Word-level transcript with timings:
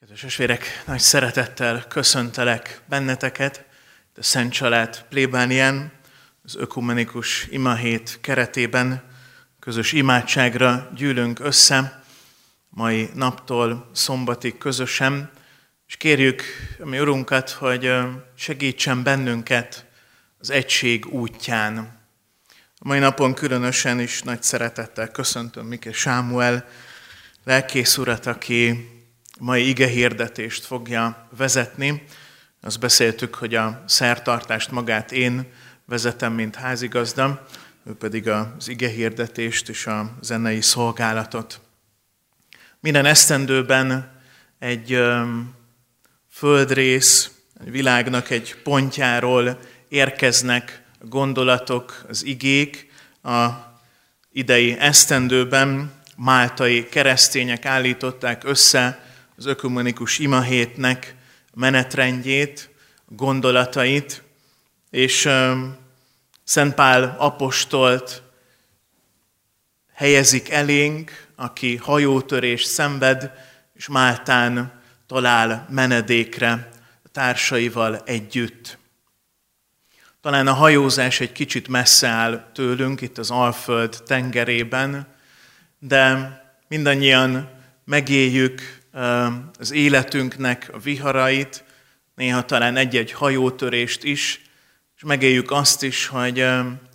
Kedves 0.00 0.24
esvérek, 0.24 0.82
nagy 0.86 1.00
szeretettel 1.00 1.84
köszöntelek 1.88 2.80
benneteket, 2.88 3.64
a 4.16 4.22
Szent 4.22 4.52
Család 4.52 5.04
plébánien, 5.08 5.92
az 6.42 6.56
ökumenikus 6.56 7.46
imahét 7.50 8.18
keretében 8.20 9.02
közös 9.58 9.92
imádságra 9.92 10.90
gyűlünk 10.94 11.40
össze, 11.40 12.02
mai 12.68 13.10
naptól 13.14 13.90
szombatig 13.92 14.58
közösen, 14.58 15.30
és 15.86 15.96
kérjük 15.96 16.42
a 16.80 16.86
mi 16.86 17.00
Urunkat, 17.00 17.50
hogy 17.50 17.92
segítsen 18.34 19.02
bennünket 19.02 19.86
az 20.38 20.50
egység 20.50 21.06
útján. 21.06 21.78
A 22.78 22.88
mai 22.88 22.98
napon 22.98 23.34
különösen 23.34 24.00
is 24.00 24.22
nagy 24.22 24.42
szeretettel 24.42 25.10
köszöntöm 25.10 25.66
Mike 25.66 25.92
Sámuel, 25.92 26.68
lelkész 27.44 27.96
urat, 27.96 28.26
aki 28.26 28.96
mai 29.38 29.68
ige 29.68 29.86
hirdetést 29.86 30.64
fogja 30.64 31.28
vezetni. 31.36 32.02
Azt 32.60 32.80
beszéltük, 32.80 33.34
hogy 33.34 33.54
a 33.54 33.82
szertartást 33.86 34.70
magát 34.70 35.12
én 35.12 35.46
vezetem, 35.84 36.32
mint 36.32 36.54
házigazda, 36.54 37.46
ő 37.86 37.94
pedig 37.94 38.28
az 38.28 38.68
ige 38.68 38.88
hirdetést 38.88 39.68
és 39.68 39.86
a 39.86 40.16
zenei 40.20 40.60
szolgálatot. 40.60 41.60
Minden 42.80 43.04
esztendőben 43.04 44.20
egy 44.58 45.00
földrész, 46.30 47.30
egy 47.60 47.70
világnak 47.70 48.30
egy 48.30 48.56
pontjáról 48.62 49.58
érkeznek 49.88 50.82
gondolatok, 51.00 52.04
az 52.08 52.24
igék. 52.24 52.90
A 53.22 53.46
idei 54.32 54.76
esztendőben 54.78 55.92
máltai 56.16 56.88
keresztények 56.88 57.64
állították 57.64 58.44
össze 58.44 59.07
az 59.38 59.46
ökumenikus 59.46 60.18
imahétnek 60.18 61.14
menetrendjét, 61.54 62.70
gondolatait, 63.06 64.22
és 64.90 65.28
Szent 66.44 66.74
Pál 66.74 67.16
apostolt 67.18 68.22
helyezik 69.94 70.50
elénk, 70.50 71.26
aki 71.36 71.76
hajótörés 71.76 72.62
szenved, 72.62 73.32
és 73.74 73.88
Máltán 73.88 74.82
talál 75.06 75.66
menedékre 75.70 76.68
a 77.04 77.08
társaival 77.12 78.02
együtt. 78.04 78.78
Talán 80.20 80.46
a 80.46 80.52
hajózás 80.52 81.20
egy 81.20 81.32
kicsit 81.32 81.68
messze 81.68 82.08
áll 82.08 82.50
tőlünk 82.54 83.00
itt 83.00 83.18
az 83.18 83.30
Alföld 83.30 84.02
tengerében, 84.06 85.14
de 85.78 86.32
mindannyian 86.68 87.50
megéljük 87.84 88.77
az 89.58 89.72
életünknek 89.72 90.70
a 90.72 90.78
viharait, 90.78 91.64
néha 92.14 92.44
talán 92.44 92.76
egy-egy 92.76 93.12
hajótörést 93.12 94.04
is, 94.04 94.42
és 94.96 95.02
megéljük 95.02 95.50
azt 95.50 95.82
is, 95.82 96.06
hogy 96.06 96.46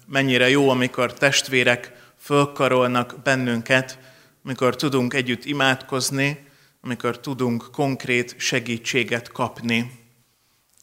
mennyire 0.07 0.49
jó, 0.49 0.69
amikor 0.69 1.13
testvérek 1.13 1.91
fölkarolnak 2.17 3.15
bennünket, 3.23 3.99
amikor 4.43 4.75
tudunk 4.75 5.13
együtt 5.13 5.45
imádkozni, 5.45 6.45
amikor 6.81 7.19
tudunk 7.19 7.71
konkrét 7.71 8.35
segítséget 8.37 9.31
kapni. 9.31 9.91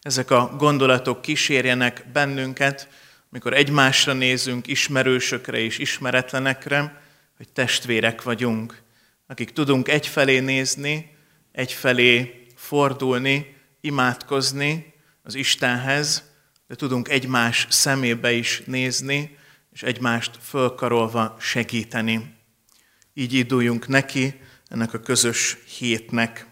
Ezek 0.02 0.30
a 0.30 0.54
gondolatok 0.58 1.22
kísérjenek 1.22 2.06
bennünket, 2.12 2.88
amikor 3.30 3.54
egymásra 3.54 4.12
nézünk, 4.12 4.66
ismerősökre 4.66 5.58
és 5.58 5.78
ismeretlenekre, 5.78 7.02
hogy 7.36 7.48
testvérek 7.48 8.22
vagyunk 8.22 8.82
akik 9.30 9.50
tudunk 9.50 9.88
egyfelé 9.88 10.38
nézni, 10.38 11.16
egyfelé 11.52 12.44
fordulni, 12.56 13.56
imádkozni 13.80 14.94
az 15.22 15.34
Istenhez, 15.34 16.22
de 16.66 16.74
tudunk 16.74 17.08
egymás 17.08 17.66
szemébe 17.70 18.32
is 18.32 18.62
nézni, 18.66 19.36
és 19.72 19.82
egymást 19.82 20.38
fölkarolva 20.42 21.36
segíteni. 21.40 22.34
Így 23.14 23.32
induljunk 23.32 23.88
neki 23.88 24.40
ennek 24.68 24.94
a 24.94 25.00
közös 25.00 25.56
hétnek. 25.78 26.46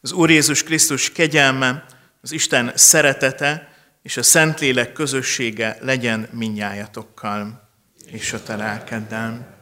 Az 0.00 0.12
Úr 0.12 0.30
Jézus 0.30 0.62
Krisztus 0.62 1.12
kegyelme, 1.12 1.86
az 2.20 2.32
Isten 2.32 2.72
szeretete 2.74 3.76
és 4.02 4.16
a 4.16 4.22
Szentlélek 4.22 4.92
közössége 4.92 5.78
legyen 5.80 6.28
minnyájatokkal 6.32 7.70
és 8.06 8.32
a 8.32 8.42
te 8.42 8.56
lelkeddel. 8.56 9.55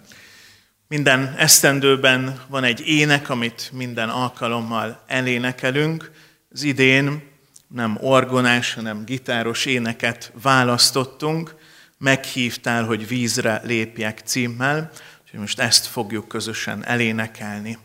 Minden 0.94 1.34
esztendőben 1.36 2.40
van 2.48 2.64
egy 2.64 2.80
ének, 2.86 3.30
amit 3.30 3.70
minden 3.72 4.08
alkalommal 4.08 5.02
elénekelünk. 5.06 6.10
Az 6.52 6.62
idén 6.62 7.22
nem 7.68 7.98
orgonás, 8.00 8.74
hanem 8.74 9.04
gitáros 9.04 9.64
éneket 9.64 10.32
választottunk. 10.42 11.54
Meghívtál, 11.98 12.84
hogy 12.84 13.08
vízre 13.08 13.60
lépjek 13.64 14.20
címmel, 14.24 14.90
úgyhogy 15.22 15.40
most 15.40 15.60
ezt 15.60 15.86
fogjuk 15.86 16.28
közösen 16.28 16.86
elénekelni. 16.86 17.78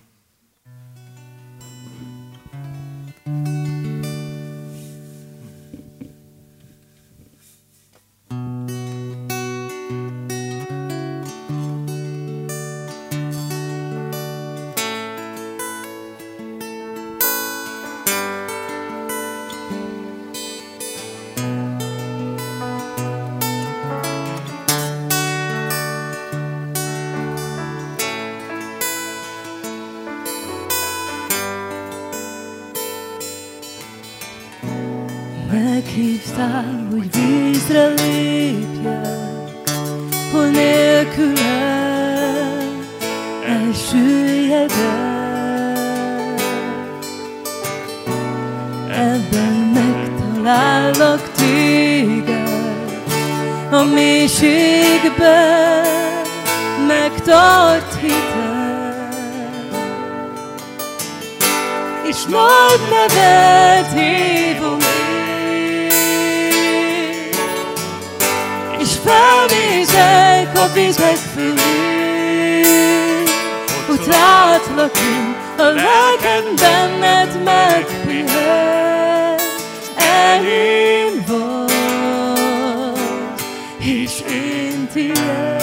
Mélységben 54.30 55.86
megtart 56.88 58.00
hited. 58.02 58.18
És 62.10 62.24
nagy 62.24 62.80
nevet 62.90 63.94
hívom 63.94 64.78
felnézek 69.04 70.58
a 70.58 70.68
vizek 70.74 71.18
fölé, 71.34 72.62
hogy 73.88 74.00
látlak 74.08 74.98
én, 74.98 75.36
a 75.58 75.64
lelkem 75.64 76.56
benned 76.56 77.44
megpihen, 77.44 79.40
enyém 79.96 81.09
és 84.20 84.32
én 84.32 85.59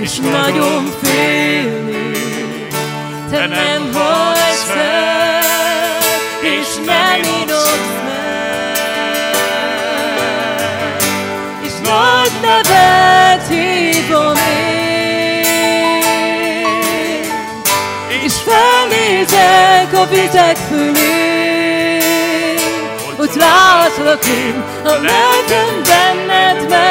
és 0.00 0.16
nagyon 0.16 0.92
félnék, 1.02 2.74
te 3.30 3.46
nem 3.46 3.90
hagysz 3.92 4.62
fel, 4.62 5.98
és 6.40 6.66
nem 6.86 7.20
inodsz 7.42 7.96
meg. 8.04 9.36
És 11.62 11.72
nagy 11.82 12.32
nevet 12.42 13.48
hívom 13.48 14.36
én, 14.36 14.88
felnézek 18.48 19.92
a 19.92 20.06
vizek 20.06 20.56
fölé, 20.56 21.18
látlak 23.38 24.24
én, 24.26 24.64
a 24.84 24.88
lelkem 24.88 25.82
benned 25.82 26.68
megpihen. 26.68 26.87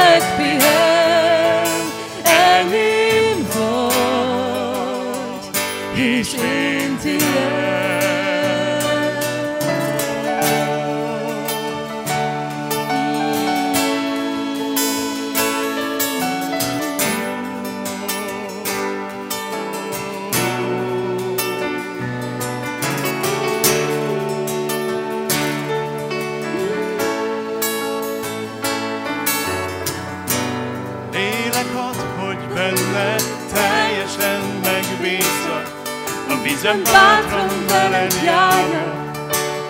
Vizem 36.68 36.84
bátran 36.84 37.66
veled 37.68 38.14
járja, 38.24 39.16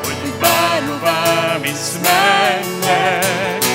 hogy 0.04 0.34
bárhová 0.40 1.58
visz 1.62 1.98
mennek. 2.02 3.66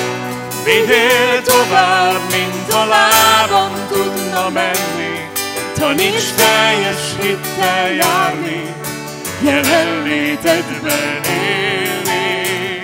Vigyél 0.63 1.41
tovább, 1.43 2.19
mint 2.31 2.73
a 2.73 2.85
lábam 2.85 3.71
tudna 3.91 4.49
menni. 4.49 5.29
Taníts 5.79 6.33
teljes 6.35 7.01
hittel 7.21 7.91
járni, 7.91 8.75
jelenlétedben 9.41 11.21
élni. 11.23 12.81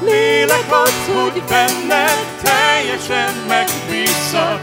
Lélek 0.00 0.72
ad, 0.72 1.14
hogy 1.14 1.42
benned 1.48 2.26
teljesen 2.42 3.34
megbízzak, 3.48 4.60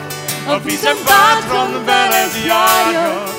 a 0.48 0.60
vizem 0.60 0.98
bátran 1.06 1.86
veled 1.86 2.32
járja, 2.46 3.33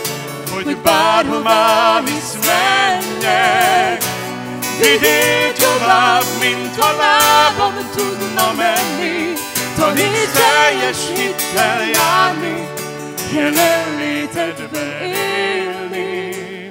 hogy 0.54 0.76
bárhová 0.76 2.00
visz 2.04 2.36
menjek. 2.46 4.02
Vigyél 4.78 5.52
tovább, 5.52 6.24
mint 6.40 6.78
a 6.78 6.96
lábam 6.96 7.74
tudna 7.96 8.52
menni, 8.56 9.32
taníts 9.76 10.30
teljes 10.32 10.98
hittel 11.14 11.84
járni, 11.84 12.68
jelenlétedbe 13.32 15.00
élni, 15.02 16.70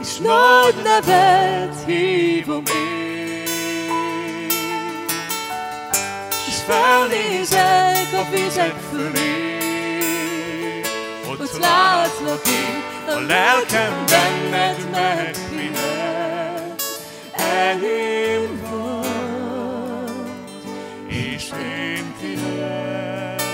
és 0.00 0.16
nagy 0.18 0.74
nevet 0.84 1.76
hívom 1.86 2.62
én. 2.66 3.44
És 6.46 6.56
felnézek 6.66 8.12
a 8.12 8.30
vizek 8.30 8.74
fölé, 8.90 9.56
ott 11.28 11.58
látlak 11.58 12.46
én, 12.46 12.95
a 13.08 13.20
lelkem 13.20 14.04
benned 14.06 14.90
megpihen. 14.90 16.74
Enyém 17.32 18.60
vagy, 18.70 20.30
és 21.06 21.50
én 21.60 22.14
tiéd. 22.20 23.44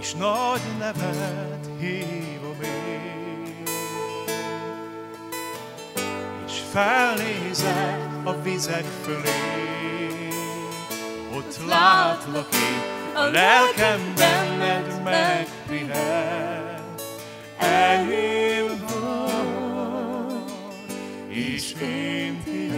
És 0.00 0.14
nagy 0.14 0.60
nevet 0.78 1.68
hívom 1.78 2.56
én, 2.62 3.62
és 6.46 6.60
felnézek 6.72 7.98
a 8.24 8.42
vizek 8.42 8.84
fölé, 9.04 9.75
ott 11.60 11.68
látlak 11.68 12.54
én, 12.54 13.14
a 13.14 13.24
lelkem 13.24 14.14
benned 14.14 15.02
megpihen. 15.02 16.84
Enyém 17.58 18.84
vagy, 18.86 20.52
és 21.28 21.72
én 21.82 22.42
tiéd. 22.42 22.74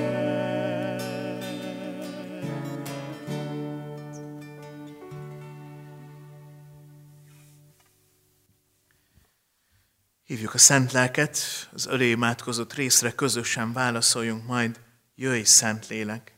Hívjuk 10.25 10.55
a 10.55 10.59
Szent 10.59 10.93
Lelket, 10.93 11.39
az 11.73 11.87
ölé 11.87 12.11
imádkozott 12.11 12.75
részre 12.75 13.13
közösen 13.13 13.73
válaszoljunk 13.73 14.47
majd, 14.47 14.81
jöjj 15.15 15.43
Szent 15.43 15.87
Lélek. 15.87 16.33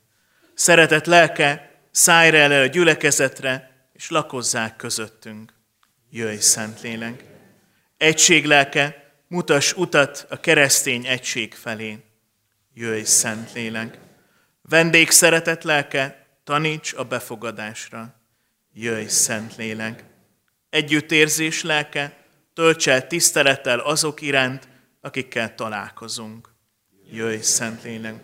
Szeretett 0.54 1.06
lelke, 1.06 1.69
szállj 2.00 2.36
el 2.36 2.62
a 2.62 2.66
gyülekezetre, 2.66 3.70
és 3.92 4.10
lakozzák 4.10 4.76
közöttünk. 4.76 5.52
Jöjj 6.10 6.36
Szent 6.36 6.80
Lélek. 6.80 7.24
Egység 7.96 8.46
lelke, 8.46 9.12
mutass 9.28 9.72
utat 9.72 10.26
a 10.30 10.40
keresztény 10.40 11.06
egység 11.06 11.54
felé. 11.54 11.98
Jöjj 12.74 13.02
Szent 13.02 13.52
Lélek. 13.52 13.98
Vendég 14.62 15.10
szeretett 15.10 15.62
lelke, 15.62 16.26
taníts 16.44 16.92
a 16.92 17.04
befogadásra. 17.04 18.14
Jöjj 18.72 19.06
Szent 19.06 19.56
Lélek. 19.56 20.04
Együttérzés 20.70 21.62
lelke, 21.62 22.16
tölts 22.54 22.88
el 22.88 23.06
tisztelettel 23.06 23.78
azok 23.78 24.20
iránt, 24.20 24.68
akikkel 25.00 25.54
találkozunk. 25.54 26.48
Jöjj, 27.12 27.40
Szentlélek! 27.40 28.14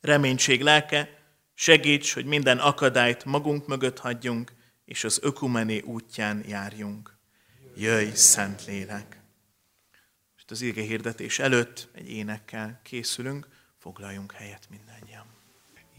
Reménység 0.00 0.62
lelke, 0.62 1.17
segíts, 1.60 2.12
hogy 2.12 2.24
minden 2.24 2.58
akadályt 2.58 3.24
magunk 3.24 3.66
mögött 3.66 3.98
hagyjunk, 3.98 4.52
és 4.84 5.04
az 5.04 5.18
ökumené 5.22 5.80
útján 5.80 6.44
járjunk. 6.48 7.16
Jöjj, 7.76 8.10
Szentlélek! 8.14 9.20
Most 10.34 10.50
az 10.50 10.60
ige 10.60 10.82
hirdetés 10.82 11.38
előtt 11.38 11.88
egy 11.94 12.10
énekkel 12.10 12.80
készülünk, 12.84 13.48
foglaljunk 13.78 14.32
helyet 14.32 14.68
mindannyian. 14.70 15.26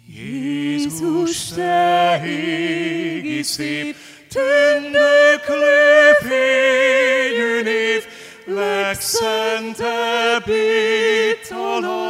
Jézus, 0.07 1.47
te 1.47 2.21
égi 2.25 3.44
szép, 3.44 3.95
tündöklő 4.29 6.11
fényű 6.21 7.61
név, 7.61 8.03
legszentebb 8.45 10.47
éttalant 10.47 12.08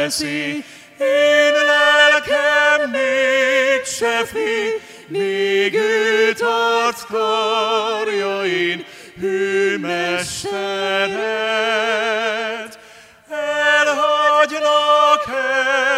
veszély, 0.00 0.64
én 0.98 1.52
lelkem 1.52 2.90
még 2.90 3.84
se 3.84 4.24
fél, 4.24 4.72
még 5.08 5.74
ő 5.74 6.32
tart 6.32 7.06
karjain, 7.06 8.84
hőmesteret. 9.20 10.38
Elhagynak 13.78 15.24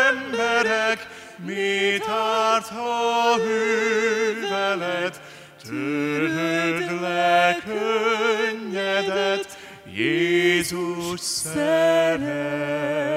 emberek, 0.09 1.07
mit 1.37 2.09
árt, 2.09 2.67
ha 2.67 3.37
ő 3.39 4.49
veled, 4.51 5.21
tőled 5.69 7.01
le 7.01 7.57
könnyedet, 7.65 9.49
Jézus 9.95 11.21
szeret. 11.21 13.12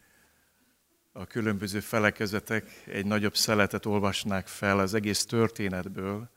a 1.13 1.27
különböző 1.27 1.81
felekezetek 1.81 2.83
egy 2.87 3.07
nagyobb 3.07 3.37
szeletet 3.37 3.87
olvasnák 3.87 4.47
fel 4.47 4.79
az 4.79 4.95
egész 4.95 5.25
történetből, 5.25 6.31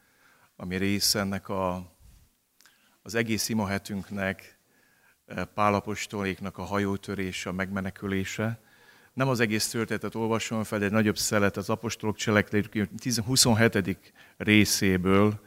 ami 0.55 0.75
része 0.75 1.19
ennek 1.19 1.49
a, 1.49 1.91
az 3.01 3.15
egész 3.15 3.49
imahetünknek, 3.49 4.57
Pálapostoléknak 5.53 6.57
a 6.57 6.63
hajótörése, 6.63 7.49
a 7.49 7.53
megmenekülése. 7.53 8.59
Nem 9.13 9.27
az 9.27 9.39
egész 9.39 9.69
történetet 9.69 10.15
olvasom 10.15 10.63
fel, 10.63 10.79
de 10.79 10.85
egy 10.85 10.91
nagyobb 10.91 11.17
szelet 11.17 11.57
az 11.57 11.69
apostolok 11.69 12.15
cselekvő 12.15 12.89
27. 13.25 13.97
részéből, 14.37 15.39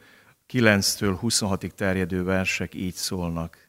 9-től 0.49 1.17
26-ig 1.21 1.71
terjedő 1.71 2.23
versek 2.23 2.73
így 2.73 2.95
szólnak 2.95 3.66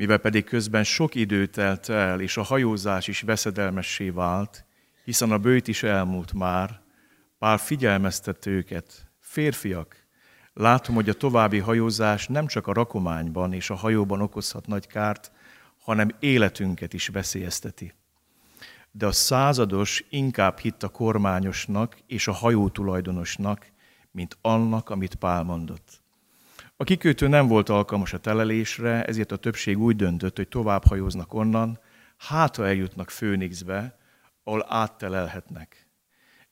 mivel 0.00 0.18
pedig 0.18 0.44
közben 0.44 0.84
sok 0.84 1.14
idő 1.14 1.46
telt 1.46 1.88
el, 1.88 2.20
és 2.20 2.36
a 2.36 2.42
hajózás 2.42 3.08
is 3.08 3.20
veszedelmessé 3.20 4.10
vált, 4.10 4.64
hiszen 5.04 5.30
a 5.30 5.38
bőt 5.38 5.68
is 5.68 5.82
elmúlt 5.82 6.32
már, 6.32 6.80
Pál 7.38 7.58
figyelmeztett 7.58 8.46
őket, 8.46 9.10
férfiak, 9.18 9.96
látom, 10.52 10.94
hogy 10.94 11.08
a 11.08 11.14
további 11.14 11.58
hajózás 11.58 12.26
nem 12.26 12.46
csak 12.46 12.66
a 12.66 12.72
rakományban 12.72 13.52
és 13.52 13.70
a 13.70 13.74
hajóban 13.74 14.20
okozhat 14.20 14.66
nagy 14.66 14.86
kárt, 14.86 15.32
hanem 15.78 16.16
életünket 16.18 16.92
is 16.92 17.08
veszélyezteti. 17.08 17.94
De 18.90 19.06
a 19.06 19.12
százados 19.12 20.04
inkább 20.10 20.58
hitt 20.58 20.82
a 20.82 20.88
kormányosnak 20.88 21.96
és 22.06 22.28
a 22.28 22.32
hajó 22.32 22.68
tulajdonosnak, 22.68 23.66
mint 24.10 24.36
annak, 24.40 24.90
amit 24.90 25.14
Pál 25.14 25.42
mondott. 25.42 25.99
A 26.80 26.84
kikötő 26.84 27.28
nem 27.28 27.46
volt 27.46 27.68
alkalmas 27.68 28.12
a 28.12 28.18
telelésre, 28.18 29.04
ezért 29.04 29.32
a 29.32 29.36
többség 29.36 29.78
úgy 29.78 29.96
döntött, 29.96 30.36
hogy 30.36 30.48
tovább 30.48 30.84
hajóznak 30.84 31.34
onnan, 31.34 31.80
hát 32.16 32.56
ha 32.56 32.66
eljutnak 32.66 33.10
Főnixbe, 33.10 33.98
ahol 34.44 34.66
áttelelhetnek. 34.68 35.86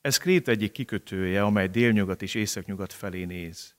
Ez 0.00 0.16
Krét 0.16 0.49
egyik 0.49 0.73
kikötője, 0.73 1.42
amely 1.42 1.68
délnyugat 1.68 2.23
és 2.23 2.35
északnyugat 2.35 2.92
felé 2.92 3.25
néz. 3.25 3.75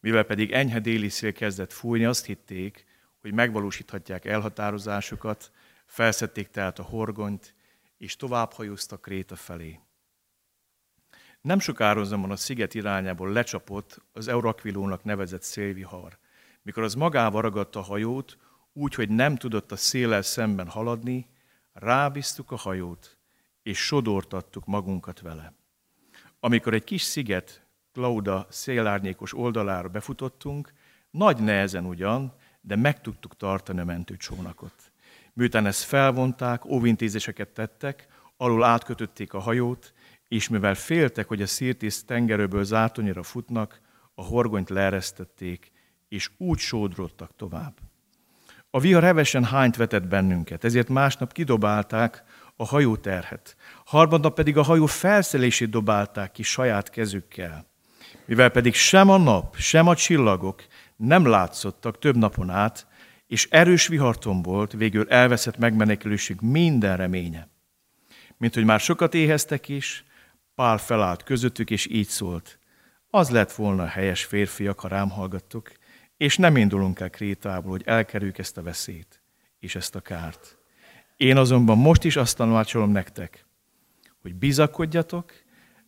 Mivel 0.00 0.22
pedig 0.22 0.52
enyhe 0.52 0.80
déli 0.80 1.08
szél 1.08 1.32
kezdett 1.32 1.72
fújni, 1.72 2.04
azt 2.04 2.26
hitték, 2.26 2.84
hogy 3.20 3.32
megvalósíthatják 3.32 4.24
elhatározásukat, 4.24 5.50
felszedték 5.86 6.48
tehát 6.48 6.78
a 6.78 6.82
horgonyt, 6.82 7.54
és 7.98 8.16
tovább 8.16 8.52
hajóztak 8.52 9.00
Kréta 9.00 9.36
felé. 9.36 9.80
Nem 11.44 11.58
sokára 11.58 12.00
azonban 12.00 12.30
a 12.30 12.36
sziget 12.36 12.74
irányából 12.74 13.32
lecsapott 13.32 14.02
az 14.12 14.28
Eurakvilónak 14.28 15.04
nevezett 15.04 15.42
szélvihar. 15.42 16.18
Mikor 16.62 16.82
az 16.82 16.94
magával 16.94 17.42
ragadta 17.42 17.78
a 17.78 17.82
hajót, 17.82 18.38
úgy, 18.72 18.94
hogy 18.94 19.08
nem 19.08 19.36
tudott 19.36 19.72
a 19.72 19.76
széllel 19.76 20.22
szemben 20.22 20.68
haladni, 20.68 21.28
rábíztuk 21.72 22.50
a 22.50 22.56
hajót, 22.56 23.16
és 23.62 23.78
sodortattuk 23.78 24.66
magunkat 24.66 25.20
vele. 25.20 25.52
Amikor 26.40 26.74
egy 26.74 26.84
kis 26.84 27.02
sziget, 27.02 27.66
Klauda 27.92 28.46
szélárnyékos 28.50 29.34
oldalára 29.34 29.88
befutottunk, 29.88 30.72
nagy 31.10 31.38
nehezen 31.38 31.86
ugyan, 31.86 32.34
de 32.60 32.76
meg 32.76 33.00
tudtuk 33.00 33.36
tartani 33.36 33.80
a 33.80 33.84
mentőcsónakot. 33.84 34.92
Miután 35.32 35.66
ezt 35.66 35.82
felvonták, 35.82 36.64
óvintézéseket 36.64 37.48
tettek, 37.48 38.06
alul 38.36 38.64
átkötötték 38.64 39.34
a 39.34 39.38
hajót, 39.38 39.92
és 40.28 40.48
mivel 40.48 40.74
féltek, 40.74 41.28
hogy 41.28 41.42
a 41.42 41.46
szirtész 41.46 42.04
tengerőből 42.04 42.64
zátonyra 42.64 43.22
futnak, 43.22 43.80
a 44.14 44.22
horgonyt 44.22 44.70
leeresztették, 44.70 45.72
és 46.08 46.30
úgy 46.36 46.58
sódrottak 46.58 47.36
tovább. 47.36 47.74
A 48.70 48.80
vihar 48.80 49.02
hevesen 49.02 49.44
hányt 49.44 49.76
vetett 49.76 50.06
bennünket, 50.06 50.64
ezért 50.64 50.88
másnap 50.88 51.32
kidobálták 51.32 52.24
a 52.56 52.64
hajóterhet. 52.64 53.56
Harmadnap 53.84 54.34
pedig 54.34 54.56
a 54.56 54.62
hajó 54.62 54.86
felszelését 54.86 55.70
dobálták 55.70 56.32
ki 56.32 56.42
saját 56.42 56.90
kezükkel. 56.90 57.66
Mivel 58.26 58.48
pedig 58.48 58.74
sem 58.74 59.08
a 59.10 59.16
nap, 59.16 59.56
sem 59.56 59.88
a 59.88 59.94
csillagok 59.94 60.64
nem 60.96 61.26
látszottak 61.26 61.98
több 61.98 62.16
napon 62.16 62.50
át, 62.50 62.86
és 63.26 63.48
erős 63.50 63.86
viharton 63.86 64.42
volt, 64.42 64.72
végül 64.72 65.08
elveszett 65.08 65.58
megmenekülésük 65.58 66.40
minden 66.40 66.96
reménye. 66.96 67.48
Mint 68.36 68.54
hogy 68.54 68.64
már 68.64 68.80
sokat 68.80 69.14
éheztek 69.14 69.68
is, 69.68 70.04
Pál 70.54 70.78
felállt 70.78 71.22
közöttük, 71.22 71.70
és 71.70 71.86
így 71.86 72.08
szólt. 72.08 72.58
Az 73.10 73.30
lett 73.30 73.52
volna 73.52 73.86
helyes 73.86 74.24
férfiak, 74.24 74.80
ha 74.80 74.88
rám 74.88 75.10
hallgattok, 75.10 75.72
és 76.16 76.36
nem 76.36 76.56
indulunk 76.56 77.00
el 77.00 77.10
Krétából, 77.10 77.70
hogy 77.70 77.82
elkerüljük 77.84 78.38
ezt 78.38 78.56
a 78.56 78.62
veszélyt 78.62 79.22
és 79.64 79.74
ezt 79.74 79.94
a 79.94 80.00
kárt. 80.00 80.58
Én 81.16 81.36
azonban 81.36 81.78
most 81.78 82.04
is 82.04 82.16
azt 82.16 82.36
tanácsolom 82.36 82.90
nektek, 82.90 83.46
hogy 84.22 84.34
bizakodjatok, 84.34 85.32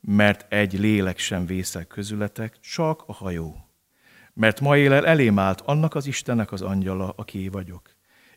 mert 0.00 0.52
egy 0.52 0.78
lélek 0.78 1.18
sem 1.18 1.46
vészel 1.46 1.84
közületek, 1.84 2.60
csak 2.60 3.02
a 3.06 3.12
hajó. 3.12 3.68
Mert 4.32 4.60
ma 4.60 4.76
élel 4.76 5.06
elém 5.06 5.38
állt 5.38 5.60
annak 5.60 5.94
az 5.94 6.06
Istennek 6.06 6.52
az 6.52 6.62
angyala, 6.62 7.12
aki 7.16 7.48
vagyok, 7.48 7.94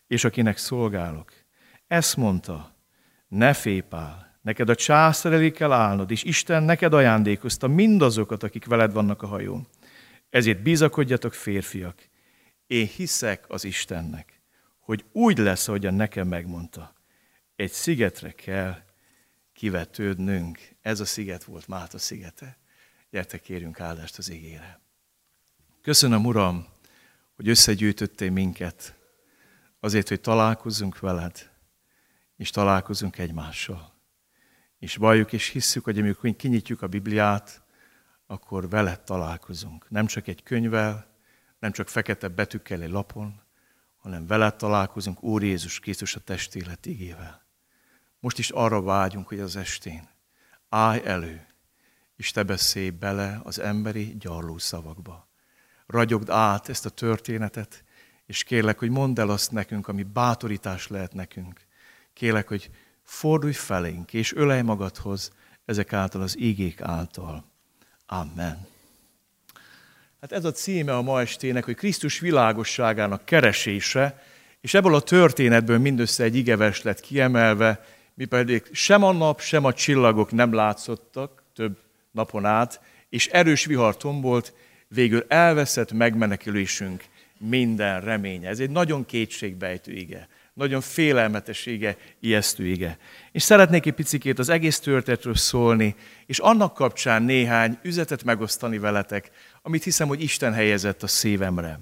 és 0.07 0.24
akinek 0.24 0.57
szolgálok. 0.57 1.33
Ezt 1.88 2.17
mondta, 2.17 2.75
ne 3.27 3.53
fépál, 3.53 4.28
Neked 4.41 4.69
a 4.69 4.75
császár 4.75 5.34
elé 5.34 5.51
kell 5.51 5.72
állnod, 5.72 6.12
és 6.12 6.24
Isten 6.24 6.63
neked 6.63 6.93
ajándékozta 6.93 7.67
mindazokat, 7.67 8.43
akik 8.43 8.65
veled 8.65 8.93
vannak 8.93 9.22
a 9.22 9.27
hajón. 9.27 9.67
Ezért 10.29 10.62
bízakodjatok, 10.62 11.34
férfiak. 11.34 12.10
Én 12.67 12.88
hiszek 12.88 13.46
az 13.48 13.63
Istennek, 13.63 14.41
hogy 14.79 15.05
úgy 15.12 15.38
lesz, 15.38 15.67
ahogyan 15.67 15.93
nekem 15.93 16.27
megmondta. 16.27 16.93
Egy 17.55 17.72
szigetre 17.72 18.31
kell 18.31 18.77
kivetődnünk. 19.53 20.60
Ez 20.81 21.00
a 21.00 21.05
sziget 21.05 21.43
volt 21.43 21.67
Máta 21.67 21.98
szigete. 21.98 22.58
Gyertek, 23.10 23.41
kérjünk 23.41 23.79
áldást 23.79 24.17
az 24.17 24.29
égére. 24.29 24.79
Köszönöm, 25.81 26.25
Uram, 26.25 26.67
hogy 27.36 27.50
összegyűjtöttél 27.50 28.31
minket 28.31 28.96
azért, 29.79 30.08
hogy 30.08 30.22
találkozzunk 30.22 31.00
veled, 31.00 31.50
és 32.36 32.50
találkozunk 32.50 33.17
egymással 33.17 33.99
és 34.79 34.95
valljuk 34.95 35.33
és 35.33 35.48
hisszük, 35.48 35.83
hogy 35.83 36.00
amikor 36.00 36.36
kinyitjuk 36.36 36.81
a 36.81 36.88
Bibliát, 36.88 37.63
akkor 38.27 38.69
vele 38.69 38.95
találkozunk. 38.95 39.89
Nem 39.89 40.05
csak 40.05 40.27
egy 40.27 40.43
könyvvel, 40.43 41.07
nem 41.59 41.71
csak 41.71 41.88
fekete 41.88 42.27
betűkkel 42.27 42.81
egy 42.81 42.89
lapon, 42.89 43.41
hanem 43.98 44.27
vele 44.27 44.51
találkozunk 44.51 45.24
Úr 45.24 45.43
Jézus 45.43 45.79
Krisztus 45.79 46.15
a 46.15 46.19
testélet 46.19 46.86
igével. 46.86 47.45
Most 48.19 48.39
is 48.39 48.50
arra 48.50 48.81
vágyunk, 48.81 49.27
hogy 49.27 49.39
az 49.39 49.55
estén 49.55 50.09
állj 50.69 51.01
elő, 51.05 51.45
és 52.15 52.31
te 52.31 52.43
beszélj 52.43 52.89
bele 52.89 53.39
az 53.43 53.59
emberi 53.59 54.15
gyarló 54.19 54.57
szavakba. 54.57 55.27
Ragyogd 55.86 56.29
át 56.29 56.69
ezt 56.69 56.86
a 56.86 56.89
történetet, 56.89 57.83
és 58.25 58.43
kérlek, 58.43 58.79
hogy 58.79 58.89
mondd 58.89 59.19
el 59.19 59.29
azt 59.29 59.51
nekünk, 59.51 59.88
ami 59.88 60.03
bátorítás 60.03 60.88
lehet 60.88 61.13
nekünk. 61.13 61.62
Kérlek, 62.13 62.48
hogy 62.48 62.69
fordulj 63.09 63.53
felénk, 63.53 64.13
és 64.13 64.33
ölej 64.33 64.61
magadhoz 64.61 65.31
ezek 65.65 65.93
által 65.93 66.21
az 66.21 66.39
ígék 66.39 66.81
által. 66.81 67.45
Amen. 68.05 68.67
Hát 70.21 70.31
ez 70.31 70.45
a 70.45 70.51
címe 70.51 70.95
a 70.95 71.01
ma 71.01 71.21
estének, 71.21 71.65
hogy 71.65 71.75
Krisztus 71.75 72.19
világosságának 72.19 73.25
keresése, 73.25 74.23
és 74.61 74.73
ebből 74.73 74.95
a 74.95 75.01
történetből 75.01 75.77
mindössze 75.77 76.23
egy 76.23 76.35
igeves 76.35 76.81
lett 76.81 76.99
kiemelve, 76.99 77.85
mi 78.13 78.25
pedig 78.25 78.63
sem 78.71 79.03
a 79.03 79.11
nap, 79.11 79.41
sem 79.41 79.65
a 79.65 79.73
csillagok 79.73 80.31
nem 80.31 80.53
látszottak 80.53 81.43
több 81.53 81.77
napon 82.11 82.45
át, 82.45 82.81
és 83.09 83.27
erős 83.27 83.65
vihar 83.65 83.97
tombolt, 83.97 84.53
végül 84.87 85.25
elveszett 85.27 85.91
megmenekülésünk 85.91 87.03
minden 87.37 88.01
reménye. 88.01 88.49
Ez 88.49 88.59
egy 88.59 88.69
nagyon 88.69 89.05
kétségbejtő 89.05 89.91
ige, 89.91 90.27
nagyon 90.59 90.81
félelmetes 90.81 91.65
ige, 91.65 91.97
ijesztő 92.19 92.65
ige. 92.65 92.97
És 93.31 93.43
szeretnék 93.43 93.85
egy 93.85 93.93
picikét 93.93 94.39
az 94.39 94.49
egész 94.49 94.79
történetről 94.79 95.35
szólni, 95.35 95.95
és 96.25 96.39
annak 96.39 96.73
kapcsán 96.73 97.23
néhány 97.23 97.77
üzetet 97.81 98.23
megosztani 98.23 98.77
veletek, 98.77 99.31
amit 99.61 99.83
hiszem, 99.83 100.07
hogy 100.07 100.21
Isten 100.21 100.53
helyezett 100.53 101.03
a 101.03 101.07
szívemre. 101.07 101.79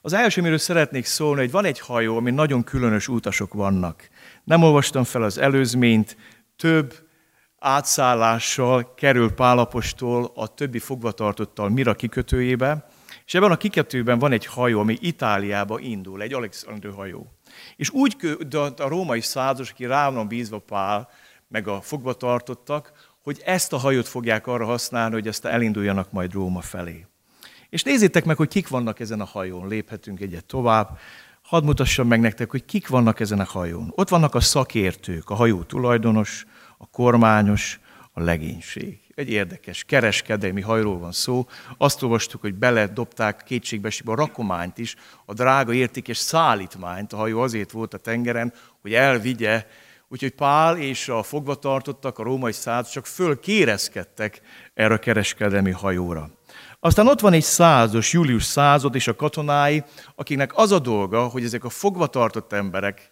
Az 0.00 0.12
első, 0.12 0.40
amiről 0.40 0.58
szeretnék 0.58 1.04
szólni, 1.04 1.40
hogy 1.40 1.50
van 1.50 1.64
egy 1.64 1.80
hajó, 1.80 2.16
ami 2.16 2.30
nagyon 2.30 2.64
különös 2.64 3.08
utasok 3.08 3.54
vannak. 3.54 4.08
Nem 4.44 4.62
olvastam 4.62 5.04
fel 5.04 5.22
az 5.22 5.38
előzményt, 5.38 6.16
több 6.56 6.94
átszállással 7.58 8.94
kerül 8.94 9.32
Pálapostól 9.32 10.32
a 10.34 10.54
többi 10.54 10.78
fogvatartottal 10.78 11.68
Mira 11.68 11.94
kikötőjébe, 11.94 12.86
és 13.26 13.34
ebben 13.34 13.50
a 13.50 13.56
kikötőben 13.56 14.18
van 14.18 14.32
egy 14.32 14.46
hajó, 14.46 14.80
ami 14.80 14.98
Itáliába 15.00 15.78
indul, 15.78 16.22
egy 16.22 16.32
Alexandő 16.32 16.90
hajó. 16.90 17.26
És 17.76 17.90
úgy 17.90 18.16
a 18.76 18.88
római 18.88 19.20
százas, 19.20 19.70
aki 19.70 19.86
rá 19.86 20.10
van 20.10 20.28
bízva 20.28 20.58
Pál, 20.58 21.08
meg 21.48 21.68
a 21.68 21.80
fogvatartottak, 21.80 22.92
hogy 23.22 23.42
ezt 23.44 23.72
a 23.72 23.76
hajót 23.76 24.08
fogják 24.08 24.46
arra 24.46 24.64
használni, 24.64 25.14
hogy 25.14 25.26
ezt 25.26 25.44
elinduljanak 25.44 26.12
majd 26.12 26.32
Róma 26.32 26.60
felé. 26.60 27.06
És 27.68 27.82
nézzétek 27.82 28.24
meg, 28.24 28.36
hogy 28.36 28.48
kik 28.48 28.68
vannak 28.68 29.00
ezen 29.00 29.20
a 29.20 29.24
hajón. 29.24 29.68
Léphetünk 29.68 30.20
egyet 30.20 30.44
tovább. 30.44 30.98
Hadd 31.42 31.64
mutassam 31.64 32.06
meg 32.06 32.20
nektek, 32.20 32.50
hogy 32.50 32.64
kik 32.64 32.88
vannak 32.88 33.20
ezen 33.20 33.40
a 33.40 33.44
hajón. 33.44 33.92
Ott 33.94 34.08
vannak 34.08 34.34
a 34.34 34.40
szakértők, 34.40 35.30
a 35.30 35.34
hajó 35.34 35.62
tulajdonos, 35.62 36.46
a 36.78 36.86
kormányos, 36.86 37.80
a 38.12 38.22
legénység. 38.22 39.07
Egy 39.18 39.30
érdekes 39.30 39.84
kereskedelmi 39.84 40.60
hajról 40.60 40.98
van 40.98 41.12
szó. 41.12 41.46
Azt 41.78 42.02
olvastuk, 42.02 42.40
hogy 42.40 42.54
beledobták 42.54 43.42
kétségbeesésbe 43.46 44.12
a 44.12 44.14
rakományt 44.14 44.78
is, 44.78 44.96
a 45.26 45.32
drága 45.32 45.72
értékes 45.72 46.16
szállítmányt. 46.16 47.12
A 47.12 47.16
hajó 47.16 47.40
azért 47.40 47.70
volt 47.70 47.94
a 47.94 47.98
tengeren, 47.98 48.52
hogy 48.80 48.94
elvigye. 48.94 49.66
Úgyhogy 50.08 50.30
Pál 50.30 50.76
és 50.76 51.08
a 51.08 51.22
fogvatartottak, 51.22 52.18
a 52.18 52.22
római 52.22 52.52
száz 52.52 52.90
csak 52.90 53.06
fölkérezkedtek 53.06 54.40
erre 54.74 54.94
a 54.94 54.98
kereskedelmi 54.98 55.70
hajóra. 55.70 56.30
Aztán 56.80 57.08
ott 57.08 57.20
van 57.20 57.32
egy 57.32 57.42
százos, 57.42 58.12
Julius 58.12 58.44
század 58.44 58.94
és 58.94 59.08
a 59.08 59.16
katonái, 59.16 59.84
akiknek 60.14 60.52
az 60.54 60.72
a 60.72 60.78
dolga, 60.78 61.26
hogy 61.26 61.44
ezek 61.44 61.64
a 61.64 61.68
fogvatartott 61.68 62.52
emberek, 62.52 63.10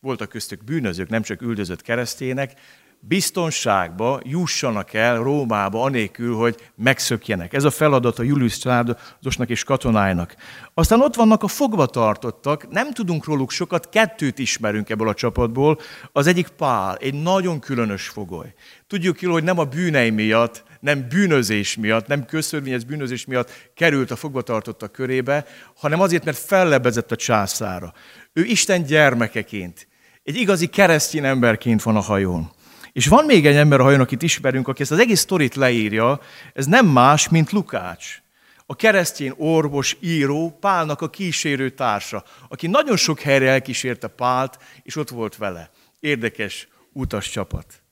voltak 0.00 0.28
köztük 0.28 0.64
bűnözők, 0.64 1.08
nem 1.08 1.22
csak 1.22 1.42
üldözött 1.42 1.82
keresztények, 1.82 2.52
biztonságba 3.00 4.20
jussanak 4.24 4.92
el 4.92 5.22
Rómába, 5.22 5.82
anélkül, 5.82 6.34
hogy 6.34 6.56
megszökjenek. 6.74 7.52
Ez 7.52 7.64
a 7.64 7.70
feladat 7.70 8.18
a 8.18 8.22
Julius 8.22 8.52
századosnak 8.52 9.48
és 9.48 9.64
katonáinak. 9.64 10.34
Aztán 10.74 11.00
ott 11.00 11.14
vannak 11.14 11.42
a 11.42 11.48
fogvatartottak, 11.48 12.68
nem 12.70 12.92
tudunk 12.92 13.24
róluk 13.24 13.50
sokat, 13.50 13.88
kettőt 13.88 14.38
ismerünk 14.38 14.90
ebből 14.90 15.08
a 15.08 15.14
csapatból. 15.14 15.78
Az 16.12 16.26
egyik 16.26 16.48
Pál, 16.48 16.96
egy 16.96 17.22
nagyon 17.22 17.60
különös 17.60 18.08
fogoly. 18.08 18.54
Tudjuk 18.86 19.20
jól, 19.20 19.32
hogy 19.32 19.44
nem 19.44 19.58
a 19.58 19.64
bűnei 19.64 20.10
miatt 20.10 20.66
nem 20.80 21.08
bűnözés 21.08 21.76
miatt, 21.76 22.06
nem 22.06 22.24
közszörvényes 22.24 22.84
bűnözés 22.84 23.24
miatt 23.24 23.70
került 23.74 24.10
a 24.10 24.16
fogvatartottak 24.16 24.92
körébe, 24.92 25.46
hanem 25.76 26.00
azért, 26.00 26.24
mert 26.24 26.38
fellebezett 26.38 27.12
a 27.12 27.16
császára. 27.16 27.92
Ő 28.32 28.44
Isten 28.44 28.82
gyermekeként, 28.82 29.88
egy 30.22 30.36
igazi 30.36 30.66
keresztény 30.66 31.24
emberként 31.24 31.82
van 31.82 31.96
a 31.96 32.00
hajón. 32.00 32.50
És 32.98 33.06
van 33.06 33.24
még 33.24 33.46
egy 33.46 33.56
ember 33.56 33.80
a 33.80 33.82
hajón, 33.82 34.00
akit 34.00 34.22
ismerünk, 34.22 34.68
aki 34.68 34.82
ezt 34.82 34.90
az 34.90 34.98
egész 34.98 35.20
sztorit 35.20 35.54
leírja, 35.54 36.20
ez 36.54 36.66
nem 36.66 36.86
más, 36.86 37.28
mint 37.28 37.50
Lukács. 37.50 38.22
A 38.66 38.76
keresztény 38.76 39.34
orvos, 39.36 39.96
író, 40.00 40.56
Pálnak 40.60 41.00
a 41.00 41.10
kísérő 41.10 41.70
társa, 41.70 42.24
aki 42.48 42.66
nagyon 42.66 42.96
sok 42.96 43.20
helyre 43.20 43.50
elkísérte 43.50 44.06
Pált, 44.06 44.58
és 44.82 44.96
ott 44.96 45.08
volt 45.08 45.36
vele. 45.36 45.70
Érdekes 46.00 46.68
utas 46.92 47.30
csapat 47.30 47.82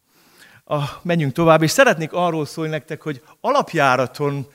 a, 0.65 0.83
menjünk 1.03 1.33
tovább, 1.33 1.63
és 1.63 1.71
szeretnék 1.71 2.13
arról 2.13 2.47
szólni 2.47 2.71
nektek, 2.71 3.03
hogy 3.03 3.23
alapjáraton 3.41 4.47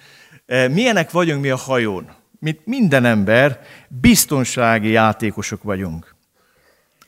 e, 0.46 0.68
milyenek 0.68 1.12
vagyunk 1.12 1.42
mi 1.42 1.50
a 1.50 1.58
hajón. 1.58 2.12
Mint 2.40 2.66
minden 2.66 3.06
ember, 3.06 3.62
biztonsági 3.88 4.90
játékosok 4.90 5.64
vagyunk. 5.64 6.16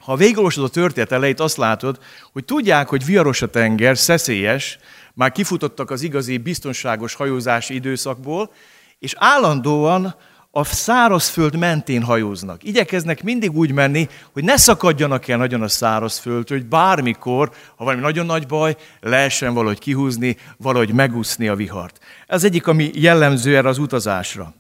Ha 0.04 0.16
végigolvasod 0.16 0.64
a 0.64 0.70
történet 0.70 1.12
elejét, 1.12 1.40
azt 1.40 1.58
látod, 1.58 2.00
hogy 2.32 2.46
tudják, 2.46 2.90
hogy 2.90 3.06
viharos 3.06 3.42
a 3.42 3.50
tenger, 3.50 3.98
szeszélyes, 3.98 4.78
már 5.14 5.32
kifutottak 5.32 5.92
az 5.92 6.02
igazi 6.02 6.38
biztonságos 6.38 7.14
hajózási 7.14 7.74
időszakból, 7.74 8.52
és 9.00 9.14
állandóan 9.18 10.16
a 10.52 10.64
szárazföld 10.64 11.58
mentén 11.58 12.04
hajóznak. 12.04 12.64
Igyekeznek 12.64 13.24
mindig 13.24 13.58
úgy 13.58 13.72
menni, 13.72 14.08
hogy 14.34 14.44
ne 14.44 14.58
szakadjanak 14.58 15.28
el 15.28 15.38
nagyon 15.38 15.62
a 15.62 15.68
szárazföld, 15.68 16.48
hogy 16.48 16.66
bármikor, 16.66 17.52
ha 17.76 17.84
valami 17.84 18.02
nagyon 18.02 18.26
nagy 18.26 18.48
baj, 18.48 18.76
lehessen 19.00 19.54
valahogy 19.54 19.80
kihúzni, 19.80 20.38
valahogy 20.58 20.94
megúszni 20.94 21.48
a 21.48 21.56
vihart. 21.56 22.00
Ez 22.28 22.44
egyik, 22.44 22.68
ami 22.68 22.92
jellemző 22.94 23.56
erre 23.56 23.70
az 23.70 23.78
utazásra. 23.78 24.54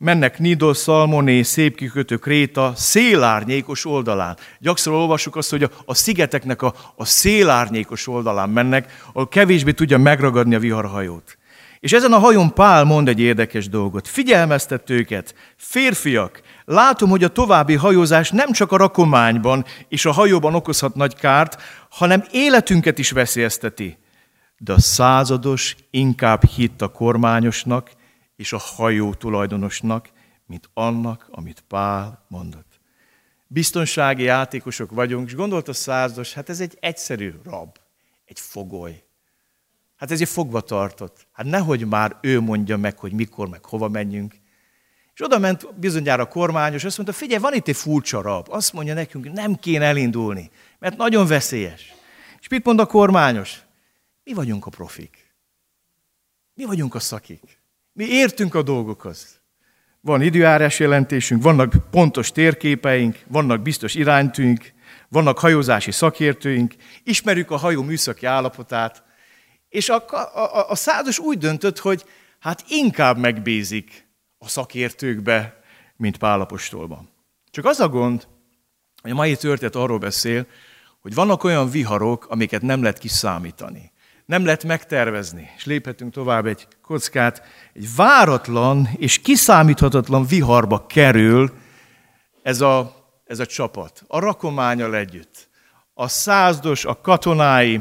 Mennek 0.00 0.38
Nidos, 0.38 0.76
Szalmoné, 0.76 1.42
szép 1.42 1.76
kikötő 1.76 2.16
Kréta, 2.16 2.72
szélárnyékos 2.76 3.84
oldalán. 3.84 4.36
Gyakran 4.58 4.94
olvasjuk 4.94 5.36
azt, 5.36 5.50
hogy 5.50 5.62
a, 5.62 5.70
a 5.84 5.94
szigeteknek 5.94 6.62
a, 6.62 6.74
a 6.96 7.04
szélárnyékos 7.04 8.08
oldalán 8.08 8.50
mennek, 8.50 9.02
ahol 9.12 9.28
kevésbé 9.28 9.72
tudja 9.72 9.98
megragadni 9.98 10.54
a 10.54 10.58
viharhajót. 10.58 11.38
És 11.80 11.92
ezen 11.92 12.12
a 12.12 12.18
hajón 12.18 12.54
Pál 12.54 12.84
mond 12.84 13.08
egy 13.08 13.20
érdekes 13.20 13.68
dolgot. 13.68 14.08
Figyelmeztet 14.08 14.90
őket, 14.90 15.34
férfiak, 15.56 16.40
látom, 16.64 17.10
hogy 17.10 17.24
a 17.24 17.28
további 17.28 17.74
hajózás 17.74 18.30
nem 18.30 18.52
csak 18.52 18.72
a 18.72 18.76
rakományban 18.76 19.64
és 19.88 20.04
a 20.04 20.12
hajóban 20.12 20.54
okozhat 20.54 20.94
nagy 20.94 21.14
kárt, 21.14 21.62
hanem 21.90 22.24
életünket 22.30 22.98
is 22.98 23.10
veszélyezteti. 23.10 23.98
De 24.58 24.72
a 24.72 24.80
százados 24.80 25.76
inkább 25.90 26.44
hitt 26.44 26.82
a 26.82 26.88
kormányosnak 26.88 27.90
és 28.38 28.52
a 28.52 28.58
hajó 28.58 29.14
tulajdonosnak, 29.14 30.10
mint 30.46 30.70
annak, 30.74 31.28
amit 31.30 31.64
Pál 31.68 32.24
mondott. 32.28 32.80
Biztonsági 33.46 34.22
játékosok 34.22 34.90
vagyunk, 34.90 35.26
és 35.26 35.34
gondolt 35.34 35.68
a 35.68 35.72
százados, 35.72 36.32
hát 36.32 36.48
ez 36.48 36.60
egy 36.60 36.76
egyszerű 36.80 37.32
rab, 37.44 37.76
egy 38.24 38.40
fogoly. 38.40 39.04
Hát 39.96 40.10
ezért 40.10 40.30
fogva 40.30 40.60
tartott. 40.60 41.26
Hát 41.32 41.46
nehogy 41.46 41.86
már 41.86 42.16
ő 42.20 42.40
mondja 42.40 42.76
meg, 42.76 42.98
hogy 42.98 43.12
mikor, 43.12 43.48
meg 43.48 43.64
hova 43.64 43.88
menjünk. 43.88 44.34
És 45.14 45.24
oda 45.24 45.38
ment 45.38 45.78
bizonyára 45.78 46.22
a 46.22 46.28
kormányos, 46.28 46.84
azt 46.84 46.96
mondta, 46.96 47.14
figyelj, 47.14 47.40
van 47.40 47.54
itt 47.54 47.68
egy 47.68 47.76
furcsa 47.76 48.22
rab. 48.22 48.46
Azt 48.50 48.72
mondja 48.72 48.94
nekünk, 48.94 49.32
nem 49.32 49.54
kéne 49.54 49.84
elindulni, 49.84 50.50
mert 50.78 50.96
nagyon 50.96 51.26
veszélyes. 51.26 51.94
És 52.40 52.48
mit 52.48 52.64
mond 52.64 52.80
a 52.80 52.86
kormányos? 52.86 53.60
Mi 54.24 54.32
vagyunk 54.32 54.66
a 54.66 54.70
profik. 54.70 55.34
Mi 56.54 56.64
vagyunk 56.64 56.94
a 56.94 57.00
szakik. 57.00 57.57
Mi 57.98 58.04
értünk 58.04 58.54
a 58.54 58.62
dolgokhoz. 58.62 59.40
Van 60.00 60.22
időjárás 60.22 60.78
jelentésünk, 60.78 61.42
vannak 61.42 61.72
pontos 61.90 62.32
térképeink, 62.32 63.18
vannak 63.26 63.62
biztos 63.62 63.94
iránytűnk, 63.94 64.72
vannak 65.08 65.38
hajózási 65.38 65.90
szakértőink, 65.90 66.74
ismerjük 67.04 67.50
a 67.50 67.56
hajó 67.56 67.82
műszaki 67.82 68.26
állapotát, 68.26 69.02
és 69.68 69.88
a, 69.88 70.04
a, 70.34 70.70
a 70.70 70.74
százas 70.74 71.18
úgy 71.18 71.38
döntött, 71.38 71.78
hogy 71.78 72.04
hát 72.38 72.64
inkább 72.68 73.18
megbízik 73.18 74.08
a 74.38 74.48
szakértőkbe, 74.48 75.60
mint 75.96 76.18
Pálapostolban. 76.18 77.10
Csak 77.50 77.64
az 77.64 77.80
a 77.80 77.88
gond, 77.88 78.28
hogy 79.02 79.10
a 79.10 79.14
mai 79.14 79.36
történet 79.36 79.74
arról 79.74 79.98
beszél, 79.98 80.46
hogy 81.00 81.14
vannak 81.14 81.44
olyan 81.44 81.70
viharok, 81.70 82.26
amiket 82.28 82.62
nem 82.62 82.82
lehet 82.82 82.98
kiszámítani. 82.98 83.92
Nem 84.28 84.44
lehet 84.44 84.64
megtervezni. 84.64 85.50
És 85.56 85.64
léphetünk 85.64 86.12
tovább 86.12 86.46
egy 86.46 86.66
kockát. 86.82 87.42
Egy 87.74 87.88
váratlan 87.96 88.88
és 88.96 89.18
kiszámíthatatlan 89.18 90.26
viharba 90.26 90.86
kerül 90.86 91.52
ez 92.42 92.60
a, 92.60 92.94
ez 93.26 93.38
a 93.38 93.46
csapat. 93.46 94.02
A 94.06 94.18
rakományal 94.18 94.96
együtt. 94.96 95.48
A 95.94 96.08
százdos, 96.08 96.84
a 96.84 97.00
katonái, 97.00 97.80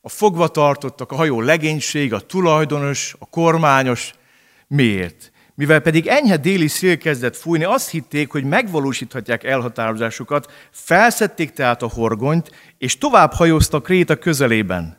a 0.00 0.08
fogvatartottak, 0.08 1.12
a 1.12 1.16
hajó 1.16 1.40
legénység, 1.40 2.12
a 2.12 2.20
tulajdonos, 2.20 3.14
a 3.18 3.26
kormányos. 3.26 4.12
Miért? 4.66 5.32
Mivel 5.54 5.80
pedig 5.80 6.06
enyhe 6.06 6.36
déli 6.36 6.68
szél 6.68 6.98
kezdett 6.98 7.36
fújni, 7.36 7.64
azt 7.64 7.90
hitték, 7.90 8.30
hogy 8.30 8.44
megvalósíthatják 8.44 9.44
elhatározásukat, 9.44 10.52
felszették 10.70 11.50
tehát 11.50 11.82
a 11.82 11.88
horgonyt, 11.88 12.50
és 12.78 12.98
tovább 12.98 13.32
hajóztak 13.32 13.82
Kréta 13.82 14.16
közelében. 14.16 14.97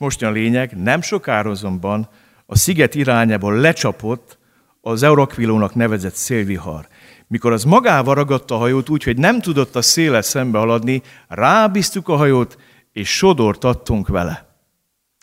Most 0.00 0.22
a 0.22 0.30
lényeg, 0.30 0.76
nem 0.76 1.00
sokára 1.00 1.50
azonban 1.50 2.08
a 2.46 2.56
sziget 2.56 2.94
irányából 2.94 3.56
lecsapott 3.56 4.38
az 4.80 5.02
Eurakvilónak 5.02 5.74
nevezett 5.74 6.14
szélvihar. 6.14 6.88
Mikor 7.26 7.52
az 7.52 7.64
magával 7.64 8.14
ragadta 8.14 8.54
a 8.54 8.58
hajót 8.58 8.88
úgy, 8.88 9.02
hogy 9.02 9.16
nem 9.16 9.40
tudott 9.40 9.76
a 9.76 9.82
széle 9.82 10.22
szembe 10.22 10.58
haladni, 10.58 11.02
rábíztuk 11.28 12.08
a 12.08 12.16
hajót, 12.16 12.58
és 12.92 13.16
sodortattunk 13.16 14.08
vele. 14.08 14.48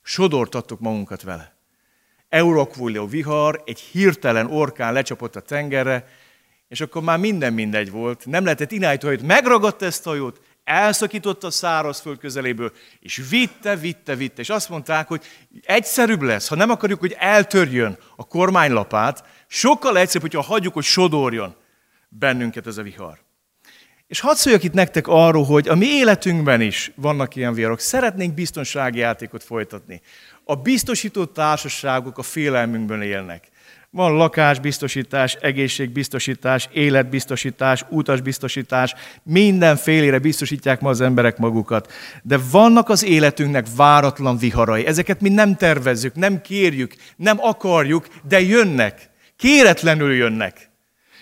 Sodortattuk 0.04 0.80
magunkat 0.80 1.22
vele. 1.22 1.56
Eurokvuló 2.30 3.08
vihar, 3.08 3.62
egy 3.66 3.80
hirtelen 3.80 4.52
orkán 4.52 4.94
lecsapott 4.94 5.36
a 5.36 5.42
tengerre, 5.42 6.08
És 6.68 6.82
akkor 6.82 7.02
már 7.02 7.20
minden 7.20 7.54
mindegy 7.54 7.92
volt. 7.92 8.26
Nem 8.26 8.44
lehetett 8.44 8.72
irányítani, 8.72 9.16
hogy 9.16 9.26
megragadta 9.26 9.86
ezt 9.86 10.08
a 10.08 10.10
hajót, 10.10 10.42
elszakította 10.68 11.48
a 11.48 11.52
szárazföld 11.52 12.18
közeléből, 12.18 12.72
és 13.00 13.24
vitte, 13.30 13.76
vitte, 13.76 14.16
vitte. 14.16 14.42
És 14.42 14.50
azt 14.50 14.70
mondták, 14.70 15.08
hogy 15.08 15.24
egyszerűbb 15.62 16.22
lesz, 16.22 16.48
ha 16.48 16.56
nem 16.56 16.70
akarjuk, 16.70 17.00
hogy 17.00 17.16
eltörjön 17.20 17.98
a 18.16 18.28
kormánylapát, 18.28 19.24
sokkal 19.48 19.98
egyszerűbb, 19.98 20.32
hogyha 20.32 20.52
hagyjuk, 20.52 20.74
hogy 20.74 20.84
sodorjon 20.84 21.56
bennünket 22.10 22.68
ez 22.68 22.78
a 22.78 22.82
vihar. 22.82 23.20
És 24.08 24.20
hadd 24.20 24.36
szóljak 24.36 24.64
itt 24.64 24.74
nektek 24.74 25.08
arról, 25.08 25.44
hogy 25.44 25.68
a 25.68 25.76
mi 25.76 25.86
életünkben 25.86 26.62
is 26.62 26.92
vannak 26.96 27.36
ilyen 27.36 27.54
viharok. 27.54 27.80
Szeretnénk 27.80 28.34
biztonsági 28.34 29.00
játékot 29.00 29.44
folytatni. 29.44 30.02
A 30.44 30.56
biztosító 30.56 31.26
társaságok 31.26 32.18
a 32.18 32.22
félelmünkben 32.22 33.02
élnek. 33.02 33.48
Van 33.90 34.16
lakásbiztosítás, 34.16 35.34
egészségbiztosítás, 35.34 36.70
életbiztosítás, 36.72 37.86
utasbiztosítás, 37.90 38.94
mindenfélére 39.24 40.20
biztosítják 40.20 40.80
ma 40.80 40.90
az 40.90 41.02
emberek 41.02 41.38
magukat. 41.38 41.94
De 42.24 42.40
vannak 42.52 42.90
az 42.90 43.04
életünknek 43.04 43.66
váratlan 43.76 44.38
viharai. 44.38 44.86
Ezeket 44.86 45.22
mi 45.22 45.30
nem 45.30 45.56
tervezzük, 45.56 46.16
nem 46.16 46.42
kérjük, 46.42 46.96
nem 47.16 47.38
akarjuk, 47.40 48.08
de 48.28 48.42
jönnek. 48.42 49.10
Kéretlenül 49.36 50.14
jönnek. 50.14 50.70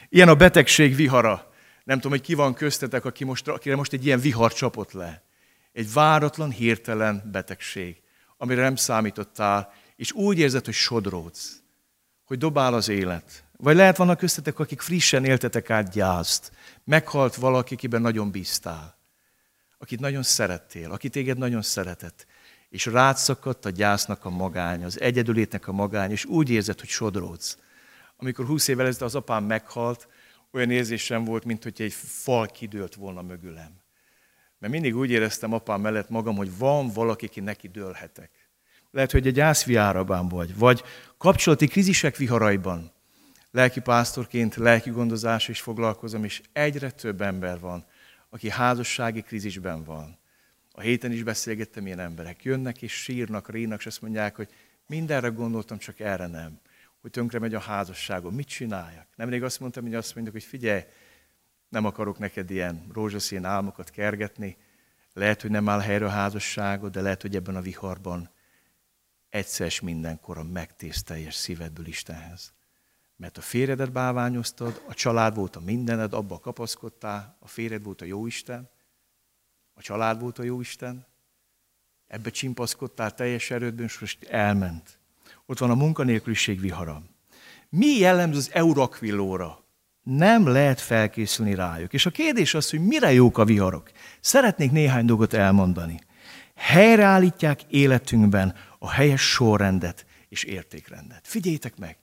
Ilyen 0.10 0.30
a 0.30 0.36
betegség 0.36 0.95
vihara. 0.95 1.51
Nem 1.84 1.95
tudom, 1.95 2.12
hogy 2.12 2.21
ki 2.21 2.34
van 2.34 2.54
köztetek, 2.54 3.06
aki 3.06 3.23
most, 3.23 3.47
akire 3.47 3.75
most 3.75 3.93
egy 3.93 4.06
ilyen 4.06 4.19
vihar 4.19 4.54
csapott 4.54 4.91
le. 4.91 5.23
Egy 5.73 5.93
váratlan, 5.93 6.51
hirtelen 6.51 7.30
betegség, 7.32 8.01
amire 8.38 8.62
nem 8.62 8.75
számítottál, 8.75 9.73
és 9.95 10.12
úgy 10.12 10.39
érzed, 10.39 10.65
hogy 10.65 10.73
sodródsz 10.73 11.64
hogy 12.25 12.38
dobál 12.38 12.73
az 12.73 12.89
élet. 12.89 13.43
Vagy 13.57 13.75
lehet 13.75 13.97
vannak 13.97 14.17
köztetek, 14.17 14.59
akik 14.59 14.81
frissen 14.81 15.25
éltetek 15.25 15.69
át 15.69 15.91
gyászt. 15.91 16.51
Meghalt 16.83 17.35
valaki, 17.35 17.73
akiben 17.73 18.01
nagyon 18.01 18.31
bíztál. 18.31 18.97
Akit 19.77 19.99
nagyon 19.99 20.23
szerettél, 20.23 20.91
aki 20.91 21.09
téged 21.09 21.38
nagyon 21.38 21.61
szeretett. 21.61 22.25
És 22.69 22.85
rátszakadt 22.85 23.65
a 23.65 23.69
gyásznak 23.69 24.25
a 24.25 24.29
magány, 24.29 24.83
az 24.83 24.99
egyedülétnek 24.99 25.67
a 25.67 25.71
magány, 25.71 26.11
és 26.11 26.25
úgy 26.25 26.49
érzed, 26.49 26.79
hogy 26.79 26.89
sodródsz. 26.89 27.57
Amikor 28.17 28.45
húsz 28.45 28.67
évvel 28.67 28.85
ezelőtt 28.85 29.07
az 29.07 29.15
apám 29.15 29.43
meghalt, 29.43 30.07
olyan 30.51 30.71
érzésem 30.71 31.23
volt, 31.23 31.45
mint 31.45 31.63
hogy 31.63 31.81
egy 31.81 31.93
fal 31.93 32.45
kidőlt 32.45 32.95
volna 32.95 33.21
mögülem. 33.21 33.81
Mert 34.59 34.73
mindig 34.73 34.95
úgy 34.95 35.09
éreztem 35.09 35.53
apám 35.53 35.81
mellett 35.81 36.09
magam, 36.09 36.35
hogy 36.35 36.57
van 36.57 36.89
valaki, 36.89 37.25
aki 37.25 37.39
neki 37.39 37.67
dőlhetek. 37.67 38.44
Lehet, 38.95 39.12
hogy 39.12 39.27
egy 39.27 39.34
gyászviárabán 39.34 40.27
vagy, 40.27 40.58
vagy 40.58 40.84
kapcsolati 41.17 41.67
krízisek 41.67 42.15
viharaiban. 42.15 42.91
Lelki 43.51 43.79
pásztorként 43.79 44.55
lelki 44.55 44.89
gondozás 44.89 45.47
is 45.47 45.62
foglalkozom, 45.62 46.23
és 46.23 46.41
egyre 46.53 46.91
több 46.91 47.21
ember 47.21 47.60
van, 47.60 47.86
aki 48.29 48.49
házassági 48.49 49.21
krízisben 49.21 49.84
van. 49.84 50.17
A 50.71 50.81
héten 50.81 51.12
is 51.12 51.23
beszélgettem 51.23 51.86
ilyen 51.86 51.99
emberek. 51.99 52.43
Jönnek 52.43 52.81
és 52.81 52.93
sírnak, 52.93 53.49
rínak, 53.49 53.79
és 53.79 53.86
azt 53.86 54.01
mondják, 54.01 54.36
hogy 54.36 54.49
mindenre 54.88 55.27
gondoltam, 55.27 55.77
csak 55.77 55.99
erre 55.99 56.27
nem. 56.27 56.60
Hogy 57.01 57.12
tönkre 57.12 57.39
megy 57.39 57.53
a 57.53 57.60
házasságom. 57.60 58.36
Mit 58.36 58.47
csináljak? 58.47 59.08
Nemrég 59.15 59.43
azt 59.43 59.60
mondtam, 59.60 59.84
hogy 59.84 59.95
azt 59.95 60.13
mondjuk, 60.15 60.36
hogy 60.36 60.45
figyelj, 60.45 60.81
nem 61.69 61.86
akarok 61.86 62.19
neked 62.19 62.51
ilyen 62.51 62.86
rózsaszín 62.93 63.45
álmokat 63.45 63.89
kergetni. 63.89 64.58
Lehet, 65.13 65.41
hogy 65.41 65.51
nem 65.51 65.69
áll 65.69 65.79
helyre 65.79 66.05
a 66.05 66.10
házasságod, 66.10 66.91
de 66.91 67.01
lehet, 67.01 67.21
hogy 67.21 67.36
ebben 67.36 67.55
a 67.55 67.62
viharban 67.62 68.34
egyszer 69.35 69.65
és 69.65 69.79
mindenkor 69.79 70.37
a 70.37 70.43
megtészteljes 70.43 71.35
szívedből 71.35 71.87
Istenhez. 71.87 72.53
Mert 73.15 73.37
a 73.37 73.41
férjedet 73.41 73.91
bálványoztad, 73.91 74.81
a 74.87 74.93
család 74.93 75.35
volt 75.35 75.55
a 75.55 75.59
mindened, 75.59 76.13
abba 76.13 76.39
kapaszkodtál, 76.39 77.37
a 77.39 77.47
férjed 77.47 77.83
volt 77.83 78.01
a 78.01 78.05
jóisten, 78.05 78.69
a 79.73 79.81
család 79.81 80.19
volt 80.19 80.39
a 80.39 80.43
jóisten, 80.43 81.05
ebbe 82.07 82.29
csimpaszkodtál 82.29 83.13
teljes 83.13 83.51
erődben, 83.51 83.85
és 83.85 83.99
most 83.99 84.23
elment. 84.23 84.99
Ott 85.45 85.57
van 85.57 85.69
a 85.69 85.75
munkanélküliség 85.75 86.59
vihara. 86.59 87.01
Mi 87.69 87.97
jellemző 87.97 88.37
az 88.37 88.49
eurakvillóra? 88.53 89.63
Nem 90.01 90.47
lehet 90.47 90.81
felkészülni 90.81 91.55
rájuk. 91.55 91.93
És 91.93 92.05
a 92.05 92.09
kérdés 92.09 92.53
az, 92.53 92.69
hogy 92.69 92.85
mire 92.85 93.11
jók 93.11 93.37
a 93.37 93.45
viharok. 93.45 93.91
Szeretnék 94.19 94.71
néhány 94.71 95.05
dolgot 95.05 95.33
elmondani. 95.33 95.99
Helyreállítják 96.55 97.63
életünkben 97.63 98.55
a 98.85 98.89
helyes 98.91 99.21
sorrendet 99.21 100.05
és 100.29 100.43
értékrendet. 100.43 101.27
Figyeljétek 101.27 101.77
meg! 101.77 101.97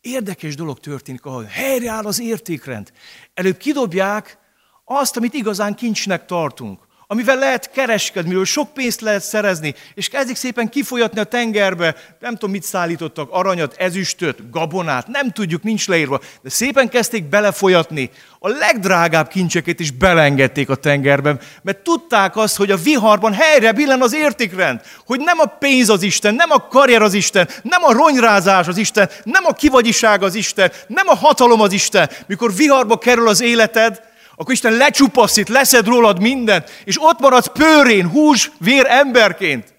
Érdekes 0.00 0.54
dolog 0.54 0.80
történik, 0.80 1.24
ahol 1.24 1.44
helyreáll 1.44 2.04
az 2.04 2.20
értékrend. 2.20 2.92
Előbb 3.34 3.56
kidobják 3.56 4.38
azt, 4.84 5.16
amit 5.16 5.34
igazán 5.34 5.74
kincsnek 5.74 6.24
tartunk 6.24 6.86
amivel 7.14 7.38
lehet 7.38 7.70
kereskedni, 7.70 8.28
amiről 8.28 8.44
sok 8.44 8.74
pénzt 8.74 9.00
lehet 9.00 9.22
szerezni, 9.22 9.74
és 9.94 10.08
kezdik 10.08 10.36
szépen 10.36 10.68
kifolyatni 10.68 11.20
a 11.20 11.24
tengerbe, 11.24 11.94
nem 12.20 12.32
tudom, 12.32 12.50
mit 12.50 12.62
szállítottak, 12.62 13.28
aranyat, 13.30 13.74
ezüstöt, 13.78 14.50
gabonát, 14.50 15.06
nem 15.06 15.30
tudjuk, 15.30 15.62
nincs 15.62 15.88
leírva, 15.88 16.20
de 16.42 16.50
szépen 16.50 16.88
kezdték 16.88 17.24
belefolyatni. 17.24 18.10
A 18.38 18.48
legdrágább 18.48 19.28
kincseket 19.28 19.80
is 19.80 19.90
belengedték 19.90 20.70
a 20.70 20.74
tengerben, 20.74 21.40
mert 21.62 21.78
tudták 21.78 22.36
azt, 22.36 22.56
hogy 22.56 22.70
a 22.70 22.76
viharban 22.76 23.32
helyre 23.32 23.72
billen 23.72 24.02
az 24.02 24.14
értékrend, 24.14 24.80
hogy 25.06 25.20
nem 25.20 25.38
a 25.38 25.46
pénz 25.46 25.88
az 25.88 26.02
Isten, 26.02 26.34
nem 26.34 26.50
a 26.50 26.68
karrier 26.68 27.02
az 27.02 27.14
Isten, 27.14 27.48
nem 27.62 27.84
a 27.84 27.92
ronyrázás 27.92 28.68
az 28.68 28.76
Isten, 28.76 29.10
nem 29.24 29.44
a 29.44 29.52
kivagyiság 29.52 30.22
az 30.22 30.34
Isten, 30.34 30.72
nem 30.86 31.08
a 31.08 31.16
hatalom 31.16 31.60
az 31.60 31.72
Isten. 31.72 32.10
Mikor 32.26 32.54
viharba 32.54 32.98
kerül 32.98 33.28
az 33.28 33.40
életed, 33.40 34.12
akkor 34.36 34.52
Isten 34.52 34.72
lecsupaszít, 34.72 35.48
leszed 35.48 35.86
rólad 35.86 36.20
mindent, 36.20 36.82
és 36.84 36.96
ott 37.00 37.20
maradsz 37.20 37.50
pőrén, 37.52 38.08
hús, 38.08 38.50
vér 38.58 38.86
emberként. 38.88 39.74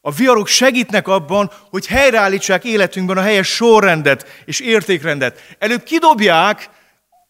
A 0.00 0.10
viharok 0.10 0.46
segítnek 0.46 1.08
abban, 1.08 1.50
hogy 1.70 1.86
helyreállítsák 1.86 2.64
életünkben 2.64 3.16
a 3.16 3.22
helyes 3.22 3.48
sorrendet 3.48 4.26
és 4.44 4.60
értékrendet. 4.60 5.40
Előbb 5.58 5.82
kidobják 5.82 6.70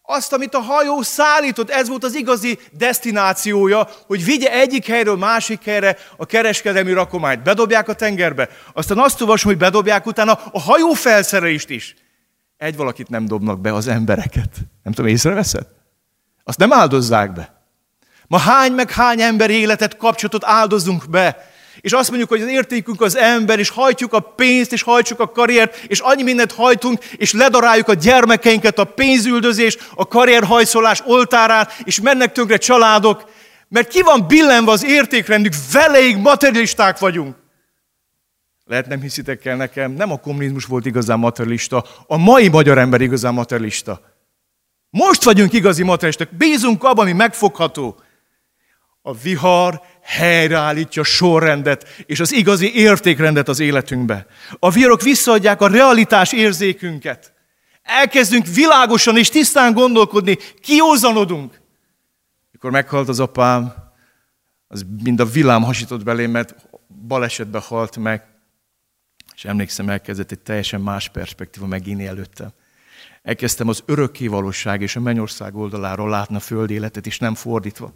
azt, 0.01 0.33
amit 0.33 0.53
a 0.53 0.59
hajó 0.59 1.01
szállított, 1.01 1.69
ez 1.69 1.87
volt 1.87 2.03
az 2.03 2.15
igazi 2.15 2.59
destinációja, 2.71 3.87
hogy 4.07 4.25
vigye 4.25 4.51
egyik 4.51 4.85
helyről 4.85 5.15
másik 5.15 5.63
helyre 5.63 5.97
a 6.17 6.25
kereskedelmi 6.25 6.91
rakományt. 6.91 7.43
Bedobják 7.43 7.87
a 7.87 7.93
tengerbe. 7.93 8.49
Aztán 8.73 8.97
azt 8.97 9.21
olvasom, 9.21 9.49
hogy 9.49 9.59
bedobják 9.59 10.05
utána 10.05 10.39
a 10.51 10.59
hajó 10.59 10.93
felszerelést 10.93 11.69
is. 11.69 11.95
Egy 12.57 12.75
valakit 12.75 13.09
nem 13.09 13.25
dobnak 13.25 13.61
be, 13.61 13.73
az 13.73 13.87
embereket. 13.87 14.49
Nem 14.83 14.93
tudom, 14.93 15.11
észreveszed? 15.11 15.65
Azt 16.47 16.57
nem 16.57 16.73
áldozzák 16.73 17.33
be. 17.33 17.53
Ma 18.27 18.37
hány 18.37 18.71
meg 18.71 18.91
hány 18.91 19.21
ember 19.21 19.49
életet, 19.49 19.97
kapcsolatot 19.97 20.43
áldozunk 20.45 21.09
be, 21.09 21.53
és 21.81 21.91
azt 21.91 22.09
mondjuk, 22.09 22.29
hogy 22.29 22.41
az 22.41 22.47
értékünk 22.47 23.01
az 23.01 23.17
ember, 23.17 23.59
és 23.59 23.69
hajtjuk 23.69 24.13
a 24.13 24.19
pénzt, 24.19 24.73
és 24.73 24.81
hajtjuk 24.81 25.19
a 25.19 25.31
karriert, 25.31 25.83
és 25.87 25.99
annyi 25.99 26.23
mindent 26.23 26.51
hajtunk, 26.51 27.03
és 27.03 27.33
ledaráljuk 27.33 27.87
a 27.87 27.93
gyermekeinket 27.93 28.79
a 28.79 28.83
pénzüldözés, 28.83 29.77
a 29.95 30.07
karrierhajszolás 30.07 31.01
oltárán, 31.05 31.67
és 31.83 32.01
mennek 32.01 32.31
tönkre 32.31 32.57
családok, 32.57 33.29
mert 33.67 33.87
ki 33.87 34.01
van 34.01 34.27
billenve 34.27 34.71
az 34.71 34.85
értékrendük, 34.85 35.53
veleig 35.71 36.17
materialisták 36.17 36.99
vagyunk. 36.99 37.35
Lehet 38.65 38.87
nem 38.87 39.01
hiszitek 39.01 39.45
el 39.45 39.55
nekem, 39.55 39.91
nem 39.91 40.11
a 40.11 40.19
kommunizmus 40.19 40.65
volt 40.65 40.85
igazán 40.85 41.19
materialista, 41.19 41.85
a 42.07 42.17
mai 42.17 42.47
magyar 42.47 42.77
ember 42.77 43.01
igazán 43.01 43.33
materialista. 43.33 44.14
Most 44.95 45.23
vagyunk 45.23 45.53
igazi 45.53 45.83
materialisták, 45.83 46.37
bízunk 46.37 46.83
abban, 46.83 47.05
ami 47.05 47.13
megfogható. 47.13 47.99
A 49.01 49.13
vihar 49.13 49.81
helyreállítja 50.01 51.03
sorrendet 51.03 51.87
és 52.05 52.19
az 52.19 52.31
igazi 52.31 52.75
értékrendet 52.75 53.47
az 53.47 53.59
életünkbe. 53.59 54.25
A 54.59 54.69
viharok 54.69 55.01
visszaadják 55.01 55.61
a 55.61 55.67
realitás 55.67 56.31
érzékünket. 56.31 57.33
Elkezdünk 57.83 58.45
világosan 58.47 59.17
és 59.17 59.29
tisztán 59.29 59.73
gondolkodni, 59.73 60.37
kiózanodunk. 60.61 61.61
Mikor 62.51 62.71
meghalt 62.71 63.09
az 63.09 63.19
apám, 63.19 63.73
az 64.67 64.85
mind 65.03 65.19
a 65.19 65.25
villám 65.25 65.63
hasított 65.63 66.03
belém, 66.03 66.31
mert 66.31 66.55
balesetbe 67.07 67.59
halt 67.59 67.97
meg. 67.97 68.23
És 69.35 69.45
emlékszem, 69.45 69.89
elkezdett 69.89 70.31
egy 70.31 70.39
teljesen 70.39 70.81
más 70.81 71.09
perspektíva 71.09 71.65
megint 71.65 72.01
előttem 72.01 72.49
elkezdtem 73.25 73.67
az 73.67 73.83
örökké 73.85 74.27
valóság 74.27 74.81
és 74.81 74.95
a 74.95 74.99
mennyország 74.99 75.55
oldaláról 75.55 76.09
látni 76.09 76.35
a 76.35 76.39
föld 76.39 76.69
életet, 76.69 77.05
és 77.05 77.19
nem 77.19 77.35
fordítva. 77.35 77.93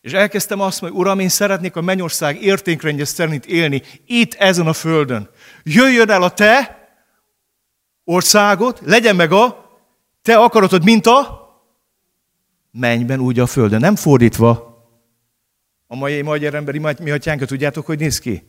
És 0.00 0.12
elkezdtem 0.12 0.60
azt 0.60 0.80
mondani, 0.80 1.02
Uram, 1.02 1.18
én 1.18 1.28
szeretnék 1.28 1.76
a 1.76 1.80
mennyország 1.80 2.42
értékrendje 2.42 3.04
szerint 3.04 3.46
élni 3.46 3.82
itt, 4.06 4.34
ezen 4.34 4.66
a 4.66 4.72
földön. 4.72 5.28
Jöjjön 5.62 6.10
el 6.10 6.22
a 6.22 6.30
Te 6.30 6.78
országod, 8.04 8.78
legyen 8.82 9.16
meg 9.16 9.32
a 9.32 9.70
Te 10.22 10.36
akaratod, 10.36 10.84
mint 10.84 11.06
a 11.06 11.40
mennyben, 12.70 13.20
úgy 13.20 13.38
a 13.38 13.46
földön. 13.46 13.80
Nem 13.80 13.96
fordítva. 13.96 14.70
A 15.86 15.96
mai 15.96 16.22
magyar 16.22 16.54
emberi 16.54 16.78
mi 16.78 17.10
hatyánkat 17.10 17.48
tudjátok, 17.48 17.86
hogy 17.86 17.98
néz 17.98 18.18
ki? 18.18 18.42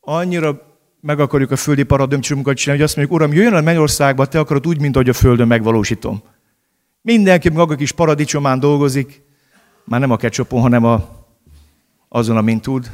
Annyira 0.00 0.73
meg 1.06 1.20
akarjuk 1.20 1.50
a 1.50 1.56
földi 1.56 1.82
paradömcsömunkat 1.82 2.56
csinálni, 2.56 2.80
hogy 2.80 2.90
azt 2.90 2.96
mondjuk, 2.96 3.18
Uram, 3.18 3.32
jöjjön 3.32 3.54
a 3.54 3.60
mennyországba, 3.60 4.26
te 4.26 4.38
akarod 4.38 4.66
úgy, 4.66 4.80
mint 4.80 4.94
ahogy 4.94 5.08
a 5.08 5.12
földön 5.12 5.46
megvalósítom. 5.46 6.22
Mindenki 7.02 7.48
maga 7.48 7.74
kis 7.74 7.92
paradicsomán 7.92 8.60
dolgozik, 8.60 9.22
már 9.84 10.00
nem 10.00 10.10
a 10.10 10.16
ketchupon, 10.16 10.60
hanem 10.60 10.84
a, 10.84 11.08
azon, 12.08 12.36
amint 12.36 12.62
tud. 12.62 12.90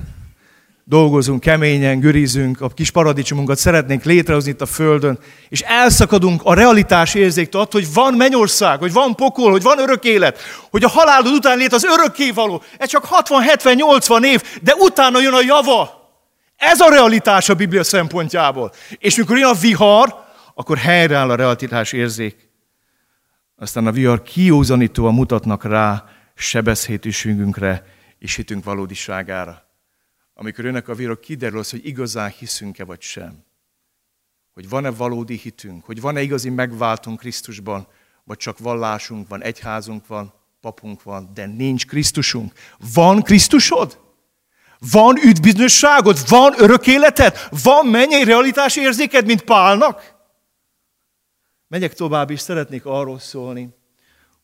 Dolgozunk 0.85 1.40
keményen, 1.40 2.01
görizünk, 2.01 2.61
a 2.61 2.68
kis 2.68 2.90
paradicsomunkat 2.90 3.59
szeretnénk 3.59 4.05
létrehozni 4.05 4.51
itt 4.51 4.61
a 4.61 4.66
Földön, 4.66 5.18
és 5.49 5.61
elszakadunk 5.61 6.40
a 6.44 6.55
realitás 6.55 7.14
érzéktől 7.14 7.61
attól, 7.61 7.81
hogy 7.81 7.92
van 7.94 8.14
mennyország, 8.14 8.79
hogy 8.79 8.92
van 8.92 9.14
pokol, 9.14 9.51
hogy 9.51 9.62
van 9.62 9.79
örök 9.79 10.05
élet, 10.05 10.38
hogy 10.70 10.85
a 10.85 10.88
halálod 10.88 11.33
után 11.33 11.59
lét 11.59 11.73
az 11.73 11.85
örökkévaló. 11.85 12.62
Ez 12.79 12.88
csak 12.88 13.09
60-70-80 13.11 14.25
év, 14.25 14.42
de 14.62 14.75
utána 14.75 15.20
jön 15.20 15.35
a 15.35 15.42
java. 15.46 16.00
Ez 16.61 16.81
a 16.81 16.88
realitás 16.88 17.49
a 17.49 17.55
Biblia 17.55 17.85
szempontjából. 17.85 18.73
És 18.99 19.16
mikor 19.16 19.38
jön 19.38 19.49
a 19.49 19.55
vihar, 19.55 20.14
akkor 20.55 20.79
helyreáll 20.79 21.31
a 21.31 21.35
realitás 21.35 21.92
érzék. 21.92 22.49
Aztán 23.57 23.87
a 23.87 23.92
vihar 23.92 24.23
kiúzanítóan 24.23 25.14
mutatnak 25.14 25.64
rá 25.64 26.05
sebezhetőségünkre 26.35 27.85
és 28.18 28.35
hitünk 28.35 28.64
valódiságára. 28.64 29.68
Amikor 30.35 30.64
jönnek 30.64 30.88
a 30.88 30.94
vihar, 30.94 31.20
kiderül 31.20 31.59
az, 31.59 31.70
hogy 31.70 31.87
igazán 31.87 32.33
hiszünk-e 32.38 32.85
vagy 32.85 33.01
sem. 33.01 33.44
Hogy 34.53 34.68
van-e 34.68 34.90
valódi 34.90 35.37
hitünk, 35.37 35.85
hogy 35.85 36.01
van-e 36.01 36.20
igazi 36.20 36.51
megváltunk 36.51 37.18
Krisztusban, 37.18 37.87
vagy 38.25 38.37
csak 38.37 38.59
vallásunk 38.59 39.29
van, 39.29 39.42
egyházunk 39.42 40.07
van, 40.07 40.33
papunk 40.61 41.03
van, 41.03 41.31
de 41.35 41.46
nincs 41.46 41.87
Krisztusunk. 41.87 42.53
Van 42.94 43.23
Krisztusod? 43.23 44.10
Van 44.93 45.16
üdvbizonyosságod? 45.23 46.19
Van 46.29 46.55
örök 46.59 46.87
életed? 46.87 47.49
Van 47.62 47.87
mennyei 47.87 48.25
realitás 48.25 48.77
érzéked, 48.77 49.27
mint 49.27 49.43
Pálnak? 49.43 50.14
Megyek 51.69 51.95
tovább, 51.95 52.31
és 52.31 52.40
szeretnék 52.40 52.87
arról 52.87 53.19
szólni, 53.19 53.69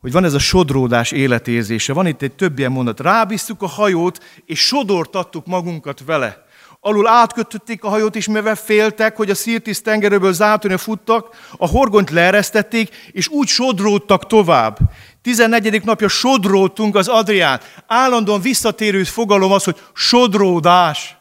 hogy 0.00 0.12
van 0.12 0.24
ez 0.24 0.34
a 0.34 0.38
sodródás 0.38 1.12
életérzése. 1.12 1.92
Van 1.92 2.06
itt 2.06 2.22
egy 2.22 2.32
több 2.32 2.58
ilyen 2.58 2.72
mondat. 2.72 3.00
Rábíztuk 3.00 3.62
a 3.62 3.66
hajót, 3.66 4.24
és 4.44 4.60
sodortattuk 4.60 5.46
magunkat 5.46 6.04
vele. 6.04 6.44
Alul 6.80 7.08
átkötötték 7.08 7.84
a 7.84 7.88
hajót, 7.88 8.16
és 8.16 8.28
mivel 8.28 8.56
féltek, 8.56 9.16
hogy 9.16 9.30
a 9.30 9.34
szirtisz 9.34 9.82
tengerőből 9.82 10.32
zátonyra 10.32 10.78
futtak, 10.78 11.36
a 11.56 11.66
horgonyt 11.66 12.10
leeresztették, 12.10 12.94
és 13.12 13.28
úgy 13.28 13.48
sodródtak 13.48 14.26
tovább. 14.26 14.78
14. 15.26 15.84
napja 15.84 16.08
sodródtunk 16.08 16.94
az 16.94 17.08
Adrián. 17.08 17.60
Állandóan 17.86 18.40
visszatérő 18.40 19.04
fogalom 19.04 19.52
az, 19.52 19.64
hogy 19.64 19.80
sodródás. 19.94 21.16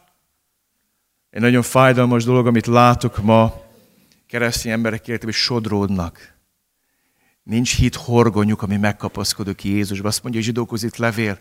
Egy 1.30 1.42
nagyon 1.42 1.62
fájdalmas 1.62 2.24
dolog, 2.24 2.48
amit 2.48 2.66
látok 2.66 3.18
ma, 3.18 3.62
keresztény 4.28 4.72
emberek 4.72 5.08
életében, 5.08 5.34
hogy 5.34 5.44
sodródnak. 5.44 6.34
Nincs 7.44 7.76
hit 7.76 7.96
horgonyuk, 7.96 8.62
ami 8.62 8.78
megkapaszkodik 8.78 9.64
Jézusba. 9.64 10.08
Azt 10.08 10.24
mondja 10.24 10.42
a 10.42 10.44
zsidókhoz 10.44 10.84
itt 10.84 10.96
levél, 10.96 11.40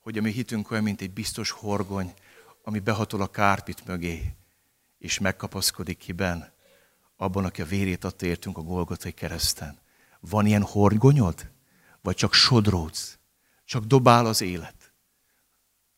hogy 0.00 0.18
a 0.18 0.22
mi 0.22 0.30
hitünk 0.30 0.70
olyan, 0.70 0.84
mint 0.84 1.00
egy 1.00 1.12
biztos 1.12 1.50
horgony, 1.50 2.12
ami 2.64 2.78
behatol 2.78 3.20
a 3.20 3.30
kárpit 3.30 3.86
mögé, 3.86 4.34
és 4.98 5.18
megkapaszkodik 5.18 5.98
ki 5.98 6.12
ben, 6.12 6.52
abban, 7.16 7.44
aki 7.44 7.62
a 7.62 7.64
vérét 7.64 8.04
adta 8.04 8.26
értünk 8.26 8.58
a 8.58 8.62
Golgotai 8.62 9.12
kereszten. 9.12 9.78
Van 10.20 10.46
ilyen 10.46 10.62
horgonyod? 10.62 11.50
Vagy 12.02 12.16
csak 12.16 12.32
sodródsz? 12.32 13.18
Csak 13.64 13.84
dobál 13.84 14.26
az 14.26 14.40
élet? 14.40 14.92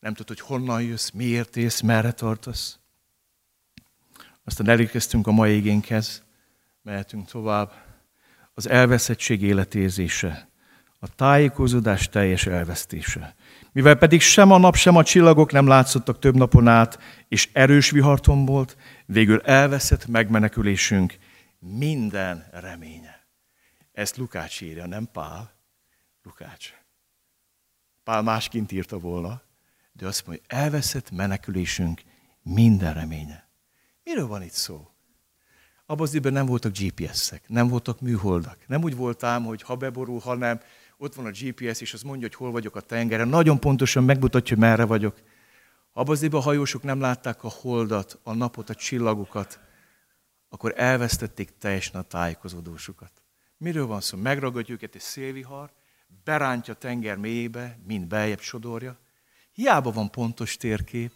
Nem 0.00 0.14
tudod, 0.14 0.38
hogy 0.38 0.46
honnan 0.46 0.82
jössz, 0.82 1.10
miért 1.10 1.56
ész, 1.56 1.80
merre 1.80 2.12
tartasz? 2.12 2.78
Aztán 4.44 4.68
elérkeztünk 4.68 5.26
a 5.26 5.30
mai 5.30 5.52
égénkhez, 5.52 6.24
mehetünk 6.82 7.26
tovább. 7.26 7.72
Az 8.54 8.68
elveszettség 8.68 9.42
életérzése, 9.42 10.48
a 10.98 11.14
tájékozódás 11.14 12.08
teljes 12.08 12.46
elvesztése. 12.46 13.34
Mivel 13.72 13.94
pedig 13.94 14.20
sem 14.20 14.50
a 14.50 14.58
nap, 14.58 14.76
sem 14.76 14.96
a 14.96 15.04
csillagok 15.04 15.52
nem 15.52 15.66
látszottak 15.66 16.18
több 16.18 16.34
napon 16.34 16.68
át, 16.68 16.98
és 17.28 17.48
erős 17.52 17.90
viharton 17.90 18.44
volt, 18.44 18.76
végül 19.06 19.40
elveszett 19.40 20.06
megmenekülésünk 20.06 21.16
minden 21.58 22.46
reménye. 22.52 23.26
Ezt 23.92 24.16
Lukács 24.16 24.60
írja, 24.60 24.86
nem 24.86 25.08
Pál. 25.12 25.61
Lukács. 26.22 26.72
Pál 28.04 28.22
másként 28.22 28.72
írta 28.72 28.98
volna, 28.98 29.42
de 29.92 30.06
azt 30.06 30.26
mondja, 30.26 30.44
elveszett 30.46 31.10
menekülésünk 31.10 32.02
minden 32.42 32.94
reménye. 32.94 33.48
Miről 34.04 34.26
van 34.26 34.42
itt 34.42 34.52
szó? 34.52 34.90
Abban 35.86 36.06
az 36.06 36.10
időben 36.10 36.32
nem 36.32 36.46
voltak 36.46 36.78
GPS-ek, 36.78 37.48
nem 37.48 37.68
voltak 37.68 38.00
műholdak. 38.00 38.58
Nem 38.66 38.82
úgy 38.82 38.96
voltám, 38.96 39.44
hogy 39.44 39.62
ha 39.62 39.76
beborul, 39.76 40.18
ha 40.18 40.34
nem, 40.34 40.60
ott 40.96 41.14
van 41.14 41.26
a 41.26 41.30
GPS, 41.30 41.80
és 41.80 41.92
az 41.92 42.02
mondja, 42.02 42.26
hogy 42.26 42.36
hol 42.36 42.50
vagyok 42.50 42.76
a 42.76 42.80
tengeren. 42.80 43.28
Nagyon 43.28 43.60
pontosan 43.60 44.04
megmutatja, 44.04 44.56
hogy 44.56 44.64
merre 44.64 44.84
vagyok. 44.84 45.22
Abban 45.92 46.12
az 46.12 46.22
időben 46.22 46.40
a 46.40 46.44
hajósok 46.44 46.82
nem 46.82 47.00
látták 47.00 47.44
a 47.44 47.48
holdat, 47.48 48.18
a 48.22 48.34
napot, 48.34 48.70
a 48.70 48.74
csillagokat, 48.74 49.60
akkor 50.48 50.72
elvesztették 50.76 51.58
teljesen 51.58 52.00
a 52.00 52.02
tájékozódósukat. 52.04 53.12
Miről 53.56 53.86
van 53.86 54.00
szó? 54.00 54.18
Megragadja 54.18 54.74
őket 54.74 54.94
egy 54.94 55.00
szélvihar, 55.00 55.70
berántja 56.24 56.74
tenger 56.74 57.16
mélyébe, 57.16 57.78
mind 57.86 58.06
beljebb 58.06 58.40
sodorja. 58.40 58.98
Hiába 59.52 59.90
van 59.90 60.10
pontos 60.10 60.56
térkép, 60.56 61.12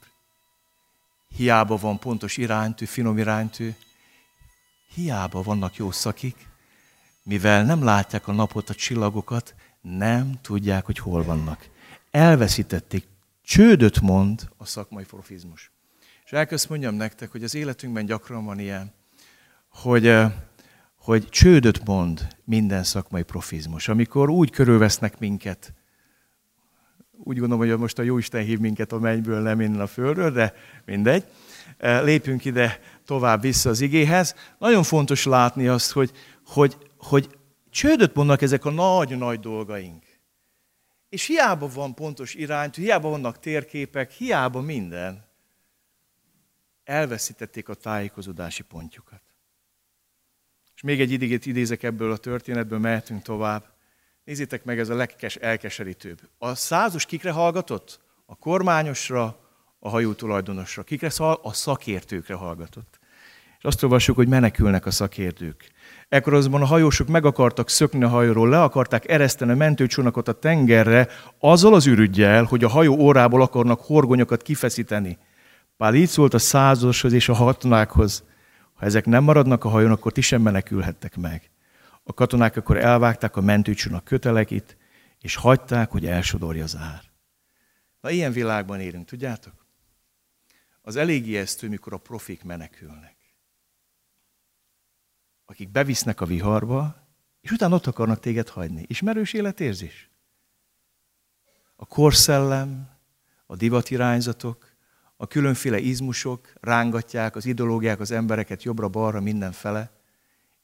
hiába 1.37 1.76
van 1.76 1.98
pontos 1.98 2.37
iránytű, 2.37 2.85
finom 2.85 3.18
iránytű, 3.18 3.74
hiába 4.94 5.42
vannak 5.42 5.76
jó 5.76 5.90
szakik, 5.90 6.48
mivel 7.22 7.64
nem 7.64 7.85
látják 7.85 8.28
a 8.28 8.32
napot, 8.32 8.70
a 8.70 8.74
csillagokat, 8.74 9.54
nem 9.80 10.38
tudják, 10.42 10.85
hogy 10.85 10.98
hol 10.98 11.24
vannak. 11.24 11.68
Elveszítették. 12.11 13.06
Csődöt 13.42 14.00
mond 14.00 14.48
a 14.56 14.64
szakmai 14.64 15.04
profizmus. 15.04 15.70
És 16.24 16.32
elkezd 16.32 16.70
mondjam 16.70 16.94
nektek, 16.94 17.30
hogy 17.30 17.44
az 17.44 17.54
életünkben 17.54 18.06
gyakran 18.06 18.44
van 18.44 18.59
ilyen, 18.59 18.92
hogy, 19.68 20.06
eh, 20.06 20.32
hogy 21.07 21.29
csődöt 21.29 21.85
mond 21.85 22.37
minden 22.45 22.83
szakmai 22.83 23.23
profizmus. 23.23 23.88
Amikor 23.88 24.31
úgy 24.31 24.51
körülvesznek 24.51 25.19
minket, 25.19 25.75
úgy 27.12 27.38
gondolom, 27.38 27.69
hogy 27.69 27.79
most 27.79 27.99
a 27.99 28.03
Jóisten 28.03 28.45
hív 28.45 28.59
minket 28.59 28.92
a 28.92 28.99
mennyből, 28.99 29.40
nem 29.40 29.61
innen 29.61 29.81
a 29.81 29.87
földről, 29.87 30.31
de 30.31 30.55
mindegy. 30.85 31.25
Eh, 31.77 32.03
lépünk 32.03 32.45
ide 32.45 32.81
tovább 33.05 33.40
vissza 33.40 33.71
az 33.71 33.81
igéhez. 33.81 34.35
Nagyon 34.59 34.83
fontos 34.83 35.25
látni 35.25 35.66
azt, 35.66 35.92
hogy, 35.92 36.11
hogy, 36.47 36.77
hogy 36.97 37.38
csődöt 37.71 38.14
mondnak 38.14 38.42
ezek 38.42 38.64
a 38.64 38.71
nagy-nagy 38.71 39.40
dolgaink. 39.40 40.05
És 41.09 41.27
hiába 41.27 41.69
van 41.69 41.95
pontos 41.95 42.35
irány, 42.35 42.71
hiába 42.75 43.09
vannak 43.09 43.38
térképek, 43.38 44.11
hiába 44.11 44.61
minden, 44.61 45.25
elveszítették 46.85 47.69
a 47.69 47.75
tájékozódási 47.75 48.62
pontjukat. 48.62 49.23
Még 50.87 51.01
egy 51.01 51.11
idigét 51.11 51.46
idézek 51.46 51.83
ebből 51.83 52.12
a 52.12 52.16
történetből, 52.16 52.79
mehetünk 52.79 53.22
tovább. 53.22 53.64
Nézzétek 54.25 54.64
meg, 54.64 54.79
ez 54.79 54.88
a 54.88 54.94
legkes, 54.94 55.37
elkeserítőbb. 55.37 56.20
A 56.38 56.55
százos 56.55 57.07
kikre 57.07 57.31
hallgatott? 57.31 58.01
A 58.27 58.37
kormányosra, 58.37 59.38
a 59.79 59.88
hajó 59.88 60.12
tulajdonosra. 60.12 60.83
Kikre 60.83 61.11
szal? 61.11 61.38
A 61.42 61.53
szakértőkre 61.53 62.35
hallgatott. 62.35 62.99
És 63.59 63.64
azt 63.64 63.83
olvassuk, 63.83 64.16
hogy 64.16 64.29
menekülnek 64.29 64.87
a 64.87 64.90
szakértők. 64.90 65.70
Ekkor 66.09 66.35
azonban 66.35 66.62
a 66.62 66.66
hajósok 66.66 67.09
meg 67.09 67.25
akartak 67.25 67.68
szökni 67.68 68.05
a 68.05 68.09
hajóról, 68.09 68.49
le 68.49 68.62
akarták 68.62 69.09
ereszteni 69.09 69.51
a 69.51 69.57
mentőcsónakot 69.57 70.29
a 70.29 70.38
tengerre, 70.38 71.09
azzal 71.38 71.75
az 71.75 71.87
ürügyjel, 71.87 72.44
hogy 72.44 72.64
a 72.64 72.68
hajó 72.68 72.94
órából 72.99 73.42
akarnak 73.42 73.81
horgonyokat 73.81 74.42
kifeszíteni. 74.42 75.18
Pál 75.77 75.94
így 75.94 76.09
szólt 76.09 76.35
a 76.35 76.38
százoshoz 76.38 77.12
és 77.12 77.29
a 77.29 77.35
hatonákhoz, 77.35 78.25
ha 78.76 78.86
ezek 78.86 79.04
nem 79.04 79.24
maradnak 79.24 79.64
a 79.64 79.68
hajón, 79.68 79.90
akkor 79.90 80.12
ti 80.12 80.20
sem 80.20 80.42
menekülhettek 80.42 81.16
meg. 81.16 81.50
A 82.02 82.12
katonák 82.12 82.56
akkor 82.56 82.76
elvágták 82.76 83.36
a 83.36 83.40
mentőcsónak 83.40 84.04
kötelekit, 84.04 84.76
és 85.20 85.36
hagyták, 85.36 85.90
hogy 85.90 86.06
elsodorja 86.06 86.64
az 86.64 86.76
ár. 86.76 87.02
Na, 88.00 88.10
ilyen 88.10 88.32
világban 88.32 88.80
élünk, 88.80 89.06
tudjátok? 89.06 89.66
Az 90.82 90.96
elég 90.96 91.26
ijesztő, 91.26 91.68
mikor 91.68 91.92
a 91.92 91.98
profik 91.98 92.44
menekülnek 92.44 93.16
akik 95.46 95.70
bevisznek 95.70 96.20
a 96.20 96.26
viharba, 96.26 97.06
és 97.40 97.50
utána 97.50 97.74
ott 97.74 97.86
akarnak 97.86 98.20
téged 98.20 98.48
hagyni. 98.48 98.84
Ismerős 98.86 99.32
életérzés? 99.32 100.10
A 101.76 101.86
korszellem, 101.86 102.90
a 103.46 103.56
divatirányzatok, 103.56 104.75
a 105.16 105.26
különféle 105.26 105.79
izmusok 105.79 106.52
rángatják 106.61 107.37
az 107.37 107.46
ideológiák 107.46 108.00
az 108.00 108.11
embereket 108.11 108.62
jobbra-balra 108.62 109.20
mindenfele, 109.20 109.90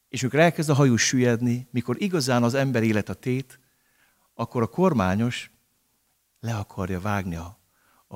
és 0.09 0.21
mikor 0.21 0.39
elkezd 0.39 0.69
a 0.69 0.73
hajó 0.73 0.95
süllyedni, 0.95 1.67
mikor 1.71 2.01
igazán 2.01 2.43
az 2.43 2.53
ember 2.53 2.83
élet 2.83 3.09
a 3.09 3.13
tét, 3.13 3.59
akkor 4.33 4.61
a 4.61 4.67
kormányos 4.67 5.51
le 6.39 6.55
akarja 6.55 6.99
vágni 6.99 7.35
a, 7.35 7.57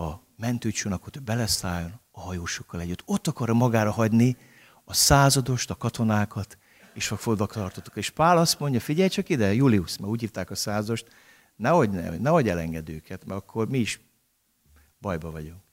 a 0.02 0.22
mentőcsónakot, 0.36 1.14
hogy 1.14 1.24
beleszálljon 1.24 2.00
a 2.12 2.20
hajósokkal 2.20 2.82
együtt. 2.82 3.04
Ott 3.06 3.28
akarja 3.28 3.54
magára 3.54 3.92
hagyni 3.92 4.38
a 4.84 4.94
századost, 4.94 5.70
a 5.70 5.76
katonákat, 5.76 6.58
és 6.94 7.08
fogva 7.08 7.46
tartottuk. 7.46 7.96
És 7.96 8.10
Pál 8.10 8.38
azt 8.38 8.60
mondja, 8.60 8.80
figyelj 8.80 9.10
csak 9.10 9.30
ide, 9.30 9.54
Julius, 9.54 9.98
mert 9.98 10.12
úgy 10.12 10.20
hívták 10.20 10.52
a 10.52 10.56
százost, 10.56 11.08
nehogy, 11.56 11.90
ne, 11.90 12.18
nehogy 12.18 12.50
elenged 12.50 12.90
őket, 12.90 13.26
mert 13.26 13.42
akkor 13.42 13.68
mi 13.70 13.78
is 13.78 14.00
bajba 15.02 15.32
vagyunk. 15.32 15.67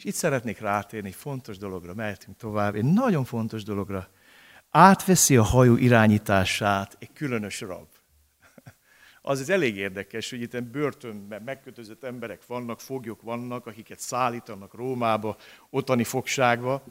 És 0.00 0.06
itt 0.06 0.14
szeretnék 0.14 0.58
rátérni 0.58 1.08
egy 1.08 1.14
fontos 1.14 1.58
dologra, 1.58 1.94
mehetünk 1.94 2.36
tovább, 2.36 2.74
egy 2.74 2.84
nagyon 2.84 3.24
fontos 3.24 3.62
dologra. 3.62 4.08
Átveszi 4.70 5.36
a 5.36 5.42
hajó 5.42 5.76
irányítását 5.76 6.96
egy 6.98 7.12
különös 7.12 7.60
rab. 7.60 7.86
Az, 9.22 9.40
ez 9.40 9.48
elég 9.48 9.76
érdekes, 9.76 10.30
hogy 10.30 10.40
itt 10.40 10.62
börtönben 10.62 11.42
megkötözött 11.42 12.04
emberek 12.04 12.46
vannak, 12.46 12.80
foglyok 12.80 13.22
vannak, 13.22 13.66
akiket 13.66 13.98
szállítanak 13.98 14.74
Rómába, 14.74 15.36
ottani 15.70 16.04
fogságba. 16.04 16.82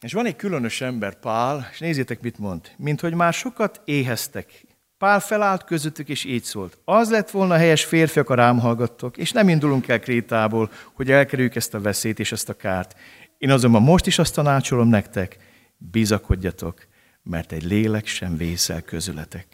És 0.00 0.12
van 0.12 0.26
egy 0.26 0.36
különös 0.36 0.80
ember, 0.80 1.18
Pál, 1.18 1.68
és 1.72 1.78
nézzétek, 1.78 2.20
mit 2.20 2.38
mond. 2.38 2.70
Mint 2.76 3.00
hogy 3.00 3.14
már 3.14 3.32
sokat 3.32 3.80
éheztek. 3.84 4.65
Pál 4.98 5.20
felállt 5.20 5.64
közöttük, 5.64 6.08
és 6.08 6.24
így 6.24 6.42
szólt. 6.42 6.78
Az 6.84 7.10
lett 7.10 7.30
volna 7.30 7.56
helyes 7.56 7.84
férfiak, 7.84 8.30
a 8.30 8.34
rám 8.34 8.58
hallgattok, 8.58 9.16
és 9.16 9.32
nem 9.32 9.48
indulunk 9.48 9.88
el 9.88 10.00
Krétából, 10.00 10.70
hogy 10.92 11.10
elkerüljük 11.10 11.54
ezt 11.54 11.74
a 11.74 11.80
veszélyt 11.80 12.18
és 12.18 12.32
ezt 12.32 12.48
a 12.48 12.56
kárt. 12.56 12.96
Én 13.38 13.50
azonban 13.50 13.82
most 13.82 14.06
is 14.06 14.18
azt 14.18 14.34
tanácsolom 14.34 14.88
nektek, 14.88 15.36
bizakodjatok, 15.76 16.86
mert 17.22 17.52
egy 17.52 17.62
lélek 17.62 18.06
sem 18.06 18.36
vészel 18.36 18.82
közületek. 18.82 19.46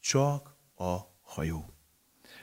Csak 0.00 0.56
a 0.76 0.96
hajó. 1.22 1.64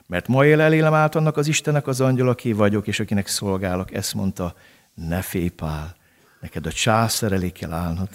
Mert 0.08 0.28
ma 0.28 0.46
él 0.46 0.62
elélem 0.62 0.94
át 0.94 1.16
annak 1.16 1.38
az 1.38 1.48
Istennek 1.48 1.88
az 1.88 2.02
angyal, 2.02 2.30
aki 2.30 2.54
vagyok, 2.54 2.88
és 2.88 3.00
akinek 3.00 3.28
szolgálok. 3.28 3.94
Ezt 3.94 4.14
mondta, 4.14 4.56
ne 4.94 5.22
félj, 5.22 5.50
Pál, 5.50 5.96
neked 6.40 6.66
a 6.66 6.72
császár 6.72 7.52
kell 7.52 7.72
állnod, 7.72 8.10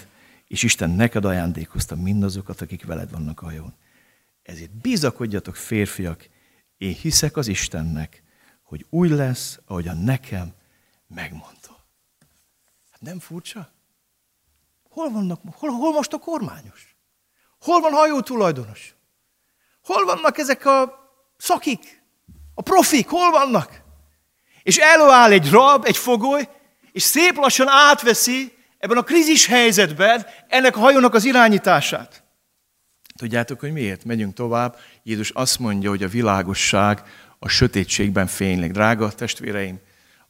és 0.46 0.62
Isten 0.62 0.90
neked 0.90 1.25
ajándékozta 1.25 1.96
mindazokat, 1.96 2.61
akik 2.61 2.87
veled 2.87 3.11
vannak 3.11 3.40
a 3.40 3.44
hajón. 3.44 3.75
Ezért 4.47 4.71
bizakodjatok, 4.71 5.57
férfiak, 5.57 6.29
én 6.79 6.95
hiszek 6.95 7.37
az 7.37 7.47
Istennek, 7.47 8.23
hogy 8.63 8.87
úgy 8.91 9.11
lesz, 9.11 9.59
ahogy 9.67 9.89
a 9.89 9.93
nekem 9.93 10.55
megmondta. 11.07 11.87
Hát 12.91 13.01
nem 13.01 13.19
furcsa? 13.19 13.73
Hol, 14.91 15.11
vannak, 15.11 15.41
hol, 15.53 15.71
hol 15.71 15.93
most 15.93 16.13
a 16.13 16.19
kormányos? 16.19 16.97
Hol 17.61 17.81
van 17.81 17.93
hajó 17.93 18.21
tulajdonos? 18.21 18.95
Hol 19.83 20.05
vannak 20.05 20.39
ezek 20.39 20.67
a 20.67 20.99
szakik? 21.37 22.03
A 22.55 22.63
profik, 22.63 23.09
hol 23.09 23.31
vannak? 23.31 23.83
És 24.63 24.77
előáll 24.77 25.31
egy 25.31 25.51
rab, 25.51 25.85
egy 25.85 25.97
fogoly, 25.97 26.49
és 26.93 27.03
szép 27.03 27.37
lassan 27.37 27.69
átveszi 27.69 28.57
ebben 28.79 28.97
a 28.97 29.03
krízis 29.03 29.47
helyzetben 29.47 30.27
ennek 30.49 30.77
a 30.77 30.81
hajónak 30.81 31.15
az 31.15 31.25
irányítását. 31.25 32.26
Tudjátok, 33.16 33.61
hogy 33.61 33.72
miért? 33.72 34.05
Megyünk 34.05 34.35
tovább. 34.35 34.76
Jézus 35.02 35.31
azt 35.31 35.59
mondja, 35.59 35.90
hogy 35.90 36.02
a 36.02 36.09
világosság 36.09 37.02
a 37.38 37.48
sötétségben 37.48 38.26
fénylik. 38.26 38.72
Drága 38.72 39.12
testvéreim, 39.12 39.81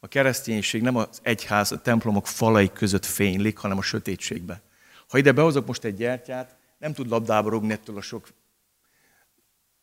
a 0.01 0.09
kereszténység 0.09 0.83
nem 0.83 0.97
az 0.97 1.21
egyház, 1.23 1.73
a 1.73 1.81
templomok 1.81 2.27
falai 2.27 2.73
között 2.73 3.05
fénylik, 3.05 3.57
hanem 3.59 3.79
a 3.79 3.83
sötétségben. 3.83 4.61
Ha 5.09 5.19
ide 5.19 5.33
behozok 5.33 5.67
most 5.67 5.85
egy 5.85 5.95
gyertyát, 5.95 6.57
nem 6.79 6.93
tud 6.93 7.09
labdába 7.09 7.51
rúgni 7.51 7.73
ettől 7.73 7.97
a 7.97 8.01
sok 8.01 8.29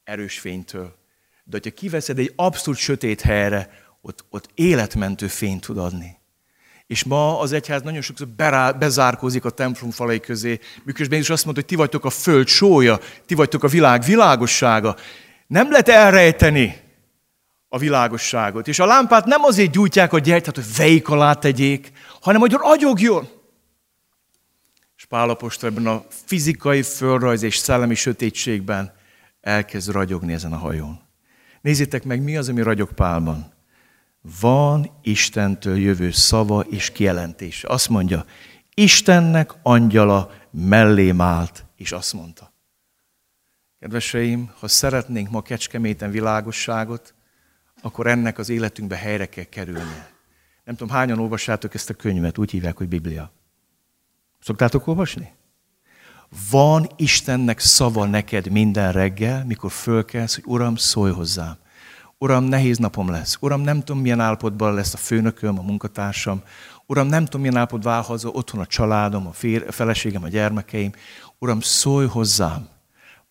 erős 0.03 0.39
fénytől. 0.39 0.95
De 1.43 1.51
hogyha 1.51 1.71
kiveszed 1.71 2.19
egy 2.19 2.33
abszolút 2.35 2.79
sötét 2.79 3.21
helyre, 3.21 3.85
ott, 4.01 4.25
ott 4.29 4.49
életmentő 4.53 5.27
fényt 5.27 5.61
tud 5.61 5.77
adni. 5.77 6.17
És 6.93 7.03
ma 7.03 7.39
az 7.39 7.51
egyház 7.51 7.81
nagyon 7.81 8.01
sokszor 8.01 8.27
bezárkózik 8.79 9.45
a 9.45 9.49
templom 9.49 9.91
falai 9.91 10.19
közé, 10.19 10.59
miközben 10.83 11.19
is 11.19 11.29
azt 11.29 11.43
mondta, 11.43 11.61
hogy 11.61 11.69
ti 11.69 11.75
vagytok 11.75 12.05
a 12.05 12.09
föld 12.09 12.47
sója, 12.47 12.99
ti 13.25 13.35
vagytok 13.35 13.63
a 13.63 13.67
világ 13.67 14.03
világossága. 14.03 14.95
Nem 15.47 15.71
lehet 15.71 15.89
elrejteni 15.89 16.77
a 17.67 17.77
világosságot. 17.77 18.67
És 18.67 18.79
a 18.79 18.85
lámpát 18.85 19.25
nem 19.25 19.43
azért 19.43 19.71
gyújtják 19.71 20.13
a 20.13 20.19
gyertyát, 20.19 20.55
hogy 20.55 20.75
vejék 20.77 21.09
alá 21.09 21.33
tegyék, 21.33 21.91
hanem 22.21 22.41
hogy 22.41 22.51
ragyogjon. 22.51 23.27
És 24.97 25.05
Pálapostól 25.05 25.69
ebben 25.69 25.87
a 25.87 26.03
fizikai, 26.09 26.81
földrajz 26.81 27.43
és 27.43 27.57
szellemi 27.57 27.95
sötétségben 27.95 28.93
elkezd 29.41 29.91
ragyogni 29.91 30.33
ezen 30.33 30.53
a 30.53 30.57
hajón. 30.57 31.01
Nézzétek 31.61 32.03
meg, 32.03 32.21
mi 32.21 32.37
az, 32.37 32.49
ami 32.49 32.61
ragyog 32.61 32.93
Pálban. 32.93 33.52
Van 34.39 34.89
Istentől 35.01 35.77
jövő 35.77 36.11
szava 36.11 36.61
és 36.61 36.91
kijelentés. 36.91 37.63
Azt 37.63 37.89
mondja, 37.89 38.25
Istennek 38.73 39.51
angyala 39.63 40.31
mellém 40.51 41.21
állt, 41.21 41.65
és 41.75 41.91
azt 41.91 42.13
mondta. 42.13 42.53
Kedveseim, 43.79 44.51
ha 44.59 44.67
szeretnénk 44.67 45.29
ma 45.29 45.41
kecskeméten 45.41 46.11
világosságot, 46.11 47.13
akkor 47.81 48.07
ennek 48.07 48.37
az 48.37 48.49
életünkbe 48.49 48.95
helyre 48.95 49.25
kell 49.25 49.43
kerülnie. 49.43 50.11
Nem 50.63 50.75
tudom, 50.75 50.95
hányan 50.95 51.19
olvassátok 51.19 51.73
ezt 51.73 51.89
a 51.89 51.93
könyvet, 51.93 52.37
úgy 52.37 52.51
hívják, 52.51 52.77
hogy 52.77 52.87
Biblia. 52.87 53.31
Szoktátok 54.39 54.87
olvasni? 54.87 55.33
Van 56.49 56.89
Istennek 56.95 57.59
szava 57.59 58.05
neked 58.05 58.51
minden 58.51 58.91
reggel, 58.91 59.45
mikor 59.45 59.71
fölkelsz, 59.71 60.35
hogy 60.35 60.43
Uram, 60.47 60.75
szólj 60.75 61.11
hozzám. 61.11 61.57
Uram, 62.23 62.43
nehéz 62.43 62.77
napom 62.77 63.09
lesz. 63.09 63.37
Uram, 63.39 63.61
nem 63.61 63.79
tudom, 63.79 64.01
milyen 64.01 64.19
állapotban 64.19 64.73
lesz 64.73 64.93
a 64.93 64.97
főnököm, 64.97 65.59
a 65.59 65.61
munkatársam. 65.61 66.41
Uram, 66.85 67.07
nem 67.07 67.23
tudom, 67.23 67.41
milyen 67.41 67.55
állapot 67.55 67.83
vál 67.83 68.01
haza, 68.01 68.29
otthon 68.29 68.59
a 68.59 68.65
családom, 68.65 69.27
a, 69.27 69.31
fér, 69.31 69.65
a 69.67 69.71
feleségem, 69.71 70.23
a 70.23 70.27
gyermekeim. 70.27 70.91
Uram, 71.39 71.61
szólj 71.61 72.07
hozzám. 72.07 72.67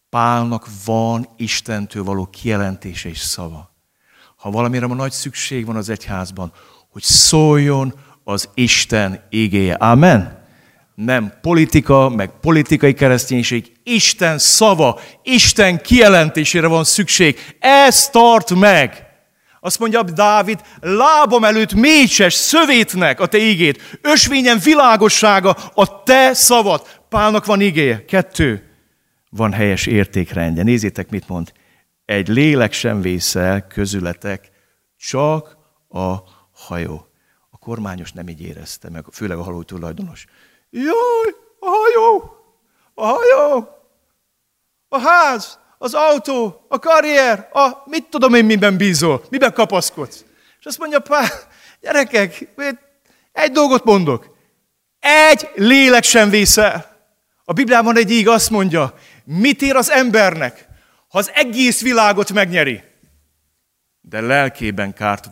Pálnak 0.08 0.66
van 0.84 1.28
Istentől 1.36 2.04
való 2.04 2.26
kijelentése 2.26 3.08
és 3.08 3.18
szava. 3.18 3.70
Ha 4.36 4.50
valamire 4.50 4.86
ma 4.86 4.94
nagy 4.94 5.12
szükség 5.12 5.66
van 5.66 5.76
az 5.76 5.88
egyházban, 5.88 6.52
hogy 6.90 7.02
szóljon 7.02 7.94
az 8.24 8.48
Isten 8.54 9.20
igéje. 9.30 9.74
Amen 9.74 10.41
nem 10.94 11.32
politika, 11.40 12.08
meg 12.08 12.30
politikai 12.40 12.94
kereszténység, 12.94 13.72
Isten 13.82 14.38
szava, 14.38 15.00
Isten 15.22 15.80
kijelentésére 15.80 16.66
van 16.66 16.84
szükség. 16.84 17.56
Ez 17.58 18.08
tart 18.08 18.54
meg. 18.54 19.06
Azt 19.60 19.78
mondja 19.78 20.02
Dávid, 20.02 20.60
lábam 20.80 21.44
előtt 21.44 21.74
mécses 21.74 22.34
szövétnek 22.34 23.20
a 23.20 23.26
te 23.26 23.38
ígét, 23.38 23.98
ösvényen 24.00 24.58
világossága 24.58 25.50
a 25.74 26.02
te 26.02 26.34
szavad. 26.34 26.86
Pálnak 27.08 27.44
van 27.44 27.60
igéje. 27.60 28.04
Kettő, 28.04 28.70
van 29.30 29.52
helyes 29.52 29.86
értékrendje. 29.86 30.62
Nézzétek, 30.62 31.10
mit 31.10 31.28
mond. 31.28 31.52
Egy 32.04 32.28
lélek 32.28 32.72
sem 32.72 33.00
vészel 33.00 33.66
közületek, 33.66 34.50
csak 34.96 35.56
a 35.88 36.14
hajó. 36.52 37.06
A 37.50 37.58
kormányos 37.58 38.12
nem 38.12 38.28
így 38.28 38.42
érezte 38.42 38.90
meg, 38.90 39.04
főleg 39.12 39.38
a 39.38 39.42
haló 39.42 39.62
tulajdonos. 39.62 40.26
Jaj, 40.74 41.34
a 41.58 41.66
hajó, 41.66 42.36
a 42.94 43.04
hajó, 43.04 43.68
a 44.88 44.98
ház, 44.98 45.58
az 45.78 45.94
autó, 45.94 46.66
a 46.68 46.78
karrier, 46.78 47.48
a 47.52 47.82
mit 47.84 48.04
tudom 48.04 48.34
én, 48.34 48.44
miben 48.44 48.76
bízol, 48.76 49.24
miben 49.30 49.52
kapaszkodsz. 49.52 50.24
És 50.58 50.66
azt 50.66 50.78
mondja, 50.78 50.98
pá, 50.98 51.28
gyerekek, 51.80 52.48
egy 53.32 53.52
dolgot 53.52 53.84
mondok. 53.84 54.36
Egy 55.00 55.50
lélek 55.54 56.02
sem 56.02 56.30
vészel. 56.30 56.96
A 57.44 57.52
Bibliában 57.52 57.96
egy 57.96 58.10
íg 58.10 58.28
azt 58.28 58.50
mondja, 58.50 58.94
mit 59.24 59.62
ér 59.62 59.76
az 59.76 59.90
embernek, 59.90 60.68
ha 61.08 61.18
az 61.18 61.30
egész 61.34 61.82
világot 61.82 62.32
megnyeri, 62.32 62.82
de 64.00 64.20
lelkében 64.20 64.94
kárt 64.94 65.30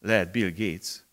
lehet 0.00 0.30
Bill 0.30 0.50
Gates, 0.56 1.04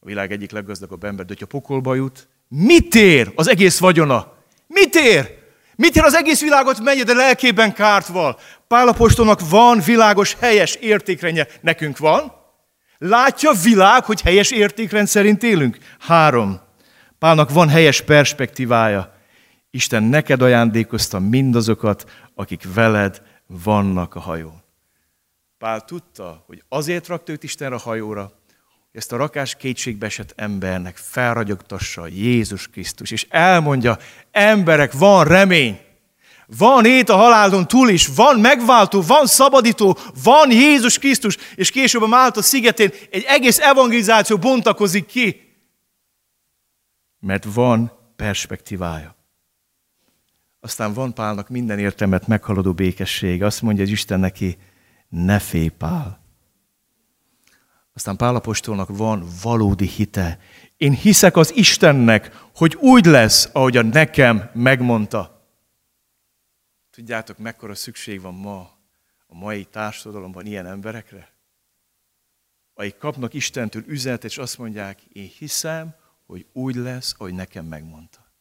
a 0.00 0.06
világ 0.06 0.32
egyik 0.32 0.50
leggazdagabb 0.50 1.04
ember, 1.04 1.24
de 1.24 1.32
hogyha 1.32 1.46
pokolba 1.46 1.94
jut, 1.94 2.28
mit 2.48 2.94
ér 2.94 3.32
az 3.34 3.48
egész 3.48 3.78
vagyona? 3.78 4.32
Mit 4.66 4.94
ér? 4.94 5.36
Mit 5.76 5.96
ér 5.96 6.02
az 6.02 6.14
egész 6.14 6.40
világot 6.40 6.80
menje, 6.80 7.04
de 7.04 7.14
lelkében 7.14 7.72
kárt 7.72 8.06
val? 8.06 8.38
Pálapostolnak 8.68 9.48
van 9.48 9.80
világos, 9.80 10.36
helyes 10.40 10.74
értékrendje. 10.74 11.46
Nekünk 11.60 11.98
van? 11.98 12.32
Látja 12.98 13.52
világ, 13.62 14.04
hogy 14.04 14.20
helyes 14.20 14.50
értékrend 14.50 15.06
szerint 15.06 15.42
élünk? 15.42 15.78
Három. 15.98 16.60
Pálnak 17.18 17.50
van 17.50 17.68
helyes 17.68 18.00
perspektívája. 18.02 19.14
Isten 19.70 20.02
neked 20.02 20.42
ajándékozta 20.42 21.18
mindazokat, 21.18 22.10
akik 22.34 22.74
veled 22.74 23.22
vannak 23.46 24.14
a 24.14 24.20
hajón. 24.20 24.62
Pál 25.58 25.84
tudta, 25.84 26.44
hogy 26.46 26.62
azért 26.68 27.06
rakta 27.06 27.32
őt 27.32 27.42
Istenre 27.42 27.74
a 27.74 27.78
hajóra, 27.78 28.22
hogy 28.90 29.00
ezt 29.00 29.12
a 29.12 29.16
rakás 29.16 29.56
kétségbe 29.56 30.06
esett 30.06 30.32
embernek 30.36 30.96
felragyogtassa 30.96 32.06
Jézus 32.06 32.68
Krisztus, 32.68 33.10
és 33.10 33.26
elmondja, 33.28 33.98
emberek, 34.30 34.92
van 34.92 35.24
remény, 35.24 35.86
Van 36.56 36.84
ét 36.84 37.08
a 37.08 37.16
halálon 37.16 37.66
túl 37.66 37.88
is, 37.88 38.06
van 38.06 38.40
megváltó, 38.40 39.02
van 39.02 39.26
szabadító, 39.26 39.98
van 40.22 40.50
Jézus 40.50 40.98
Krisztus, 40.98 41.36
és 41.54 41.70
később 41.70 42.02
a 42.02 42.06
Málta 42.06 42.42
szigetén 42.42 42.90
egy 43.10 43.24
egész 43.26 43.58
evangelizáció 43.58 44.38
bontakozik 44.38 45.06
ki. 45.06 45.56
Mert 47.20 47.44
van 47.44 47.92
perspektívája. 48.16 49.16
Aztán 50.60 50.92
van 50.92 51.14
Pálnak 51.14 51.48
minden 51.48 51.78
értelmet 51.78 52.26
meghaladó 52.26 52.72
békesség. 52.72 53.42
Azt 53.42 53.62
mondja 53.62 53.84
az 53.84 53.90
Isten 53.90 54.20
neki, 54.20 54.56
ne 55.08 55.38
félj 55.38 55.68
Pál. 55.68 56.20
Aztán 57.92 58.16
Pálapostolnak 58.16 58.96
van 58.96 59.26
valódi 59.42 59.86
hite. 59.86 60.38
Én 60.76 60.92
hiszek 60.92 61.36
az 61.36 61.56
Istennek, 61.56 62.46
hogy 62.54 62.74
úgy 62.74 63.04
lesz, 63.04 63.48
ahogy 63.52 63.76
a 63.76 63.82
nekem 63.82 64.50
megmondta. 64.54 65.46
Tudjátok, 66.90 67.38
mekkora 67.38 67.74
szükség 67.74 68.20
van 68.20 68.34
ma 68.34 68.70
a 69.26 69.34
mai 69.34 69.64
társadalomban 69.64 70.46
ilyen 70.46 70.66
emberekre? 70.66 71.32
Akik 72.74 72.96
kapnak 72.96 73.34
Istentől 73.34 73.82
üzenetet, 73.86 74.30
és 74.30 74.38
azt 74.38 74.58
mondják, 74.58 75.02
én 75.12 75.30
hiszem, 75.38 75.94
hogy 76.26 76.46
úgy 76.52 76.74
lesz, 76.74 77.14
ahogy 77.18 77.34
nekem 77.34 77.64
megmondta. 77.64 78.32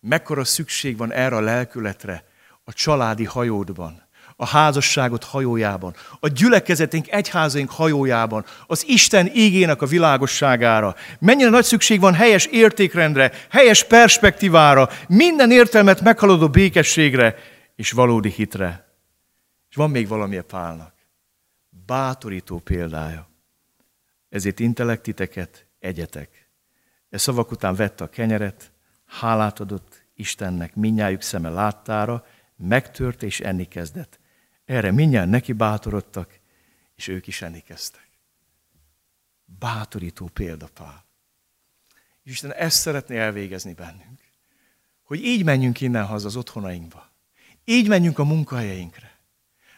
Mekkora 0.00 0.44
szükség 0.44 0.96
van 0.96 1.12
erre 1.12 1.36
a 1.36 1.40
lelkületre 1.40 2.24
a 2.64 2.72
családi 2.72 3.24
hajódban, 3.24 4.02
a 4.40 4.46
házasságot 4.46 5.24
hajójában, 5.24 5.94
a 6.20 6.28
gyülekezetünk 6.28 7.10
egyházaink 7.10 7.70
hajójában, 7.70 8.44
az 8.66 8.84
Isten 8.86 9.30
ígének 9.34 9.82
a 9.82 9.86
világosságára. 9.86 10.94
Mennyire 11.18 11.48
nagy 11.48 11.64
szükség 11.64 12.00
van 12.00 12.14
helyes 12.14 12.46
értékrendre, 12.46 13.32
helyes 13.50 13.84
perspektívára, 13.84 14.88
minden 15.08 15.50
értelmet 15.50 16.00
meghaladó 16.00 16.48
békességre 16.48 17.36
és 17.76 17.90
valódi 17.90 18.30
hitre. 18.30 18.94
És 19.70 19.76
van 19.76 19.90
még 19.90 20.08
valami 20.08 20.36
a 20.36 20.44
pálnak. 20.44 20.94
Bátorító 21.86 22.58
példája. 22.58 23.28
Ezért 24.28 24.60
intellektiteket 24.60 25.66
egyetek. 25.78 26.48
E 27.10 27.18
szavak 27.18 27.50
után 27.50 27.74
vette 27.74 28.04
a 28.04 28.08
kenyeret, 28.08 28.72
hálát 29.06 29.60
adott 29.60 30.04
Istennek, 30.14 30.74
minnyájuk 30.74 31.22
szeme 31.22 31.48
láttára, 31.48 32.24
megtört 32.56 33.22
és 33.22 33.40
enni 33.40 33.68
kezdett. 33.68 34.19
Erre 34.70 34.90
mindjárt 34.90 35.28
neki 35.28 35.52
bátorodtak, 35.52 36.38
és 36.94 37.08
ők 37.08 37.26
is 37.26 37.42
enni 37.42 37.60
kezdtek. 37.60 38.08
Bátorító 39.44 40.30
példa 40.32 40.68
Pál. 40.74 41.04
És 42.22 42.32
Isten 42.32 42.52
ezt 42.52 42.80
szeretné 42.80 43.18
elvégezni 43.18 43.72
bennünk. 43.72 44.20
Hogy 45.02 45.24
így 45.24 45.44
menjünk 45.44 45.80
innen 45.80 46.06
haza 46.06 46.26
az 46.26 46.36
otthonainkba. 46.36 47.10
Így 47.64 47.88
menjünk 47.88 48.18
a 48.18 48.24
munkahelyeinkre. 48.24 49.18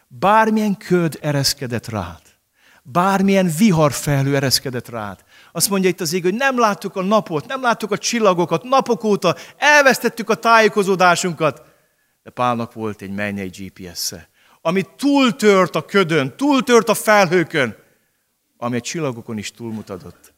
Bármilyen 0.07 0.77
köd 0.77 1.19
ereszkedett 1.21 1.87
rád, 1.87 2.21
bármilyen 2.83 3.51
viharfelhő 3.57 4.35
ereszkedett 4.35 4.87
rád. 4.87 5.23
Azt 5.51 5.69
mondja 5.69 5.89
itt 5.89 6.01
az 6.01 6.13
ég, 6.13 6.23
hogy 6.23 6.35
nem 6.35 6.59
láttuk 6.59 6.95
a 6.95 7.01
napot, 7.01 7.47
nem 7.47 7.61
láttuk 7.61 7.91
a 7.91 7.97
csillagokat, 7.97 8.63
napok 8.63 9.03
óta 9.03 9.35
elvesztettük 9.57 10.29
a 10.29 10.35
tájékozódásunkat. 10.35 11.61
De 12.23 12.29
Pálnak 12.29 12.73
volt 12.73 13.01
egy 13.01 13.11
mennyei 13.11 13.47
GPS-e, 13.47 14.31
ami 14.65 14.85
túltört 14.95 15.75
a 15.75 15.85
ködön, 15.85 16.35
túltört 16.37 16.89
a 16.89 16.93
felhőkön, 16.93 17.75
ami 18.57 18.75
a 18.75 18.81
csillagokon 18.81 19.37
is 19.37 19.51
túlmutatott. 19.51 20.33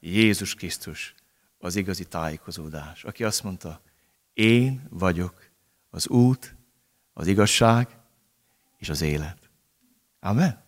Jézus 0.00 0.54
Krisztus, 0.54 1.14
az 1.58 1.76
igazi 1.76 2.04
tájékozódás, 2.04 3.04
aki 3.04 3.24
azt 3.24 3.42
mondta, 3.42 3.80
én 4.32 4.86
vagyok 4.88 5.44
az 5.90 6.08
út, 6.08 6.54
az 7.12 7.26
igazság 7.26 7.88
és 8.78 8.88
az 8.88 9.00
élet. 9.00 9.38
Amen. 10.20 10.62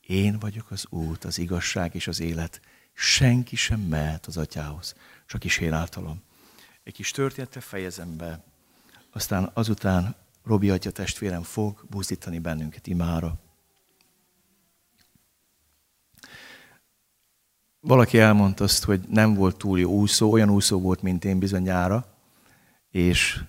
Én 0.00 0.38
vagyok 0.38 0.70
az 0.70 0.86
út, 0.90 1.24
az 1.24 1.38
igazság 1.38 1.94
és 1.94 2.06
az 2.06 2.20
élet. 2.20 2.60
Senki 2.92 3.56
sem 3.56 3.80
mehet 3.80 4.26
az 4.26 4.36
atyához, 4.36 4.94
csak 5.26 5.44
is 5.44 5.58
én 5.58 5.72
általam. 5.72 6.22
Egy 6.82 6.92
kis 6.92 7.10
története 7.10 7.60
fejezem 7.60 8.16
be, 8.16 8.44
aztán 9.12 9.50
azután 9.54 10.14
Robi 10.44 10.70
atya 10.70 10.90
testvérem 10.90 11.42
fog 11.42 11.84
buzdítani 11.90 12.38
bennünket 12.38 12.86
imára. 12.86 13.34
Valaki 17.80 18.18
elmondta 18.18 18.64
azt, 18.64 18.84
hogy 18.84 19.00
nem 19.08 19.34
volt 19.34 19.56
túl 19.56 19.78
jó 19.78 19.90
úszó, 19.90 20.32
olyan 20.32 20.50
úszó 20.50 20.80
volt, 20.80 21.02
mint 21.02 21.24
én 21.24 21.38
bizonyára, 21.38 22.06
és 22.90 23.44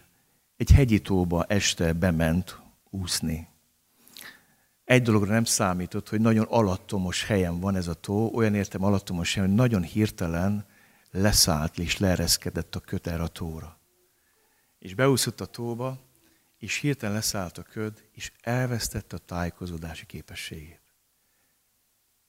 egy 0.57 0.72
hegyi 0.72 1.01
tóba 1.01 1.43
este 1.43 1.93
bement 1.93 2.59
úszni. 2.89 3.47
Egy 4.84 5.01
dologra 5.01 5.34
nem 5.34 5.43
számított, 5.43 6.09
hogy 6.09 6.22
nagyon 6.22 6.45
alattomos 6.49 7.26
helyen 7.26 7.59
van 7.59 7.76
ez 7.76 7.88
a 7.88 7.93
tó, 7.93 8.32
olyan 8.34 8.55
értem 8.55 8.84
alattomos 8.84 9.34
helyen, 9.34 9.49
hogy 9.49 9.57
nagyon 9.57 9.82
hirtelen 9.82 10.66
leszállt 11.11 11.78
és 11.78 11.97
leereszkedett 11.97 12.76
a 12.76 12.80
köt 12.80 13.07
erre 13.07 13.24
a 13.24 13.28
tóra. 13.28 13.78
És 14.84 14.93
beúszott 14.93 15.41
a 15.41 15.45
tóba, 15.45 16.01
és 16.57 16.77
hirtelen 16.77 17.15
leszállt 17.15 17.57
a 17.57 17.63
köd, 17.63 18.07
és 18.11 18.31
elvesztette 18.41 19.15
a 19.15 19.19
tájékozódási 19.19 20.05
képességét. 20.05 20.81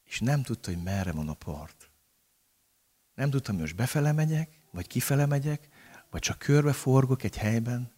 És 0.04 0.20
nem 0.20 0.42
tudta, 0.42 0.70
hogy 0.70 0.82
merre 0.82 1.12
van 1.12 1.28
a 1.28 1.34
part. 1.34 1.90
Nem 3.14 3.30
tudta, 3.30 3.50
hogy 3.50 3.60
most 3.60 3.76
befele 3.76 4.12
megyek, 4.12 4.50
vagy 4.70 4.86
kifele 4.86 5.26
megyek, 5.26 5.68
vagy 6.10 6.20
csak 6.20 6.38
körbe 6.38 6.72
forgok 6.72 7.22
egy 7.22 7.36
helyben, 7.36 7.92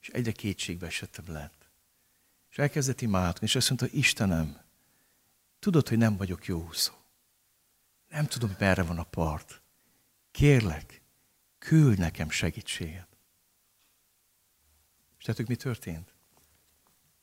és 0.00 0.08
egyre 0.08 0.32
kétségbe 0.32 0.86
esettebb 0.86 1.28
lett. 1.28 1.70
És 2.50 2.58
elkezdett 2.58 3.00
imádni, 3.00 3.46
és 3.46 3.54
azt 3.54 3.68
mondta, 3.68 3.96
Istenem, 3.96 4.60
tudod, 5.58 5.88
hogy 5.88 5.98
nem 5.98 6.16
vagyok 6.16 6.46
jó 6.46 6.64
úszó. 6.66 6.92
Nem 8.08 8.26
tudom, 8.26 8.56
merre 8.58 8.82
van 8.82 8.98
a 8.98 9.04
part. 9.04 9.62
Kérlek, 10.30 11.02
küld 11.58 11.98
nekem 11.98 12.30
segítséget. 12.30 13.07
Tettük, 15.28 15.46
mi 15.46 15.56
történt? 15.56 16.14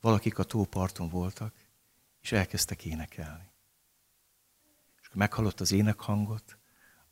Valakik 0.01 0.37
a 0.37 0.43
tóparton 0.43 1.09
voltak, 1.09 1.55
és 2.21 2.31
elkezdtek 2.31 2.85
énekelni. 2.85 3.49
És 5.01 5.07
akkor 5.07 5.17
meghallott 5.17 5.59
az 5.59 5.71
énekhangot, 5.71 6.57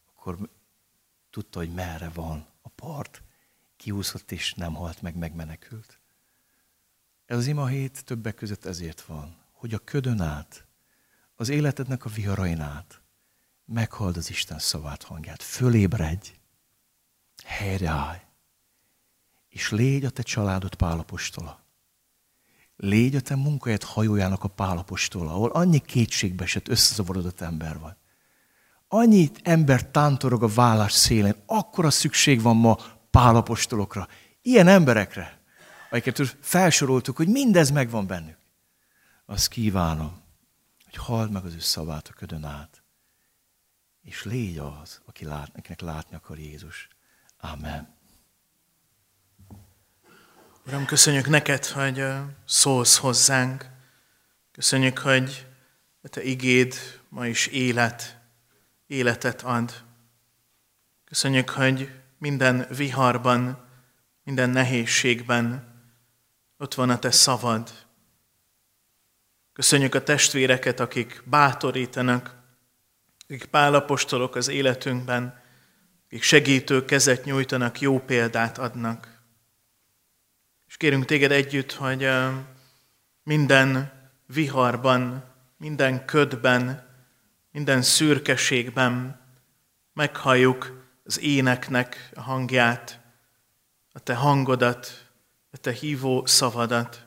akkor 0.05 0.49
tudta, 1.29 1.59
hogy 1.59 1.73
merre 1.73 2.09
van 2.09 2.47
a 2.61 2.69
part, 2.69 3.23
kiúszott 3.75 4.31
és 4.31 4.53
nem 4.53 4.73
halt 4.73 5.01
meg, 5.01 5.15
megmenekült. 5.15 5.99
Ez 7.25 7.37
az 7.37 7.47
ima 7.47 7.67
hét 7.67 8.05
többek 8.05 8.35
között 8.35 8.65
ezért 8.65 9.01
van, 9.01 9.37
hogy 9.51 9.73
a 9.73 9.83
ködön 9.83 10.21
át, 10.21 10.65
az 11.35 11.49
életednek 11.49 12.05
a 12.05 12.09
viharain 12.09 12.59
át, 12.59 13.01
meghald 13.65 14.17
az 14.17 14.29
Isten 14.29 14.59
szavát 14.59 15.03
hangját, 15.03 15.43
fölébredj, 15.43 16.29
helyreállj, 17.43 18.22
és 19.53 19.71
légy 19.71 20.05
a 20.05 20.09
te 20.09 20.21
családod 20.21 20.75
pálapostola. 20.75 21.61
Légy 22.77 23.15
a 23.15 23.21
te 23.21 23.35
munkahelyed 23.35 23.83
hajójának 23.83 24.43
a 24.43 24.47
pálapostola, 24.47 25.31
ahol 25.31 25.49
annyi 25.49 25.79
kétségbe 25.79 26.43
esett 26.43 26.67
összezavarodott 26.67 27.41
ember 27.41 27.79
van. 27.79 27.97
Annyi 28.87 29.31
ember 29.43 29.89
tántorog 29.89 30.43
a 30.43 30.47
vállás 30.47 30.91
szélén, 30.91 31.35
akkora 31.45 31.89
szükség 31.89 32.41
van 32.41 32.55
ma 32.55 32.77
pálapostolokra, 33.09 34.07
ilyen 34.41 34.67
emberekre, 34.67 35.39
akiket 35.89 36.37
felsoroltuk, 36.41 37.15
hogy 37.15 37.27
mindez 37.27 37.69
megvan 37.69 38.07
bennük. 38.07 38.37
Azt 39.25 39.47
kívánom, 39.47 40.21
hogy 40.83 40.95
halld 40.95 41.31
meg 41.31 41.45
az 41.45 41.53
ő 41.53 41.59
szavát 41.59 42.07
a 42.07 42.13
ködön 42.13 42.43
át, 42.43 42.83
és 44.01 44.23
légy 44.23 44.57
az, 44.57 45.01
aki 45.05 45.25
lát, 45.25 45.51
akinek 45.55 45.81
látni 45.81 46.15
akar 46.15 46.39
Jézus. 46.39 46.87
Amen. 47.39 48.01
Uram, 50.67 50.85
köszönjük 50.85 51.27
neked, 51.27 51.65
hogy 51.65 52.05
szólsz 52.45 52.97
hozzánk. 52.97 53.65
Köszönjük, 54.51 54.97
hogy 54.97 55.47
a 56.01 56.07
te 56.07 56.23
igéd 56.23 56.75
ma 57.09 57.27
is 57.27 57.47
élet, 57.47 58.17
életet 58.87 59.41
ad. 59.41 59.83
Köszönjük, 61.05 61.49
hogy 61.49 61.91
minden 62.17 62.67
viharban, 62.75 63.67
minden 64.23 64.49
nehézségben 64.49 65.73
ott 66.57 66.73
van 66.73 66.89
a 66.89 66.99
te 66.99 67.11
szavad. 67.11 67.71
Köszönjük 69.53 69.95
a 69.95 70.03
testvéreket, 70.03 70.79
akik 70.79 71.21
bátorítanak, 71.25 72.35
akik 73.27 73.45
pálapostolok 73.45 74.35
az 74.35 74.47
életünkben, 74.47 75.41
akik 76.05 76.23
segítő 76.23 76.85
kezet 76.85 77.25
nyújtanak, 77.25 77.79
jó 77.79 77.99
példát 77.99 78.57
adnak. 78.57 79.12
És 80.73 80.79
kérünk 80.79 81.05
téged 81.05 81.31
együtt, 81.31 81.73
hogy 81.73 82.09
minden 83.23 83.91
viharban, 84.25 85.23
minden 85.57 86.05
ködben, 86.05 86.89
minden 87.51 87.81
szürkeségben 87.81 89.19
meghalljuk 89.93 90.85
az 91.03 91.19
éneknek 91.19 92.09
a 92.13 92.21
hangját, 92.21 92.99
a 93.91 93.99
Te 93.99 94.15
hangodat, 94.15 95.09
a 95.51 95.57
Te 95.57 95.71
hívó 95.71 96.25
szavadat, 96.25 97.05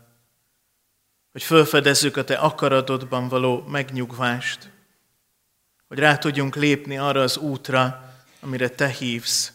hogy 1.33 1.43
felfedezzük 1.43 2.17
a 2.17 2.25
Te 2.25 2.35
akaratodban 2.35 3.29
való 3.29 3.65
megnyugvást, 3.69 4.71
hogy 5.89 5.99
rá 5.99 6.19
tudjunk 6.19 6.57
lépni 6.57 6.99
arra 6.99 7.21
az 7.21 7.37
útra, 7.37 8.15
amire 8.41 8.69
Te 8.69 8.89
hívsz, 8.89 9.53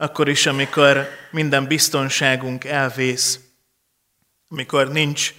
akkor 0.00 0.28
is, 0.28 0.46
amikor 0.46 1.08
minden 1.30 1.66
biztonságunk 1.66 2.64
elvész, 2.64 3.40
amikor 4.48 4.88
nincs 4.88 5.34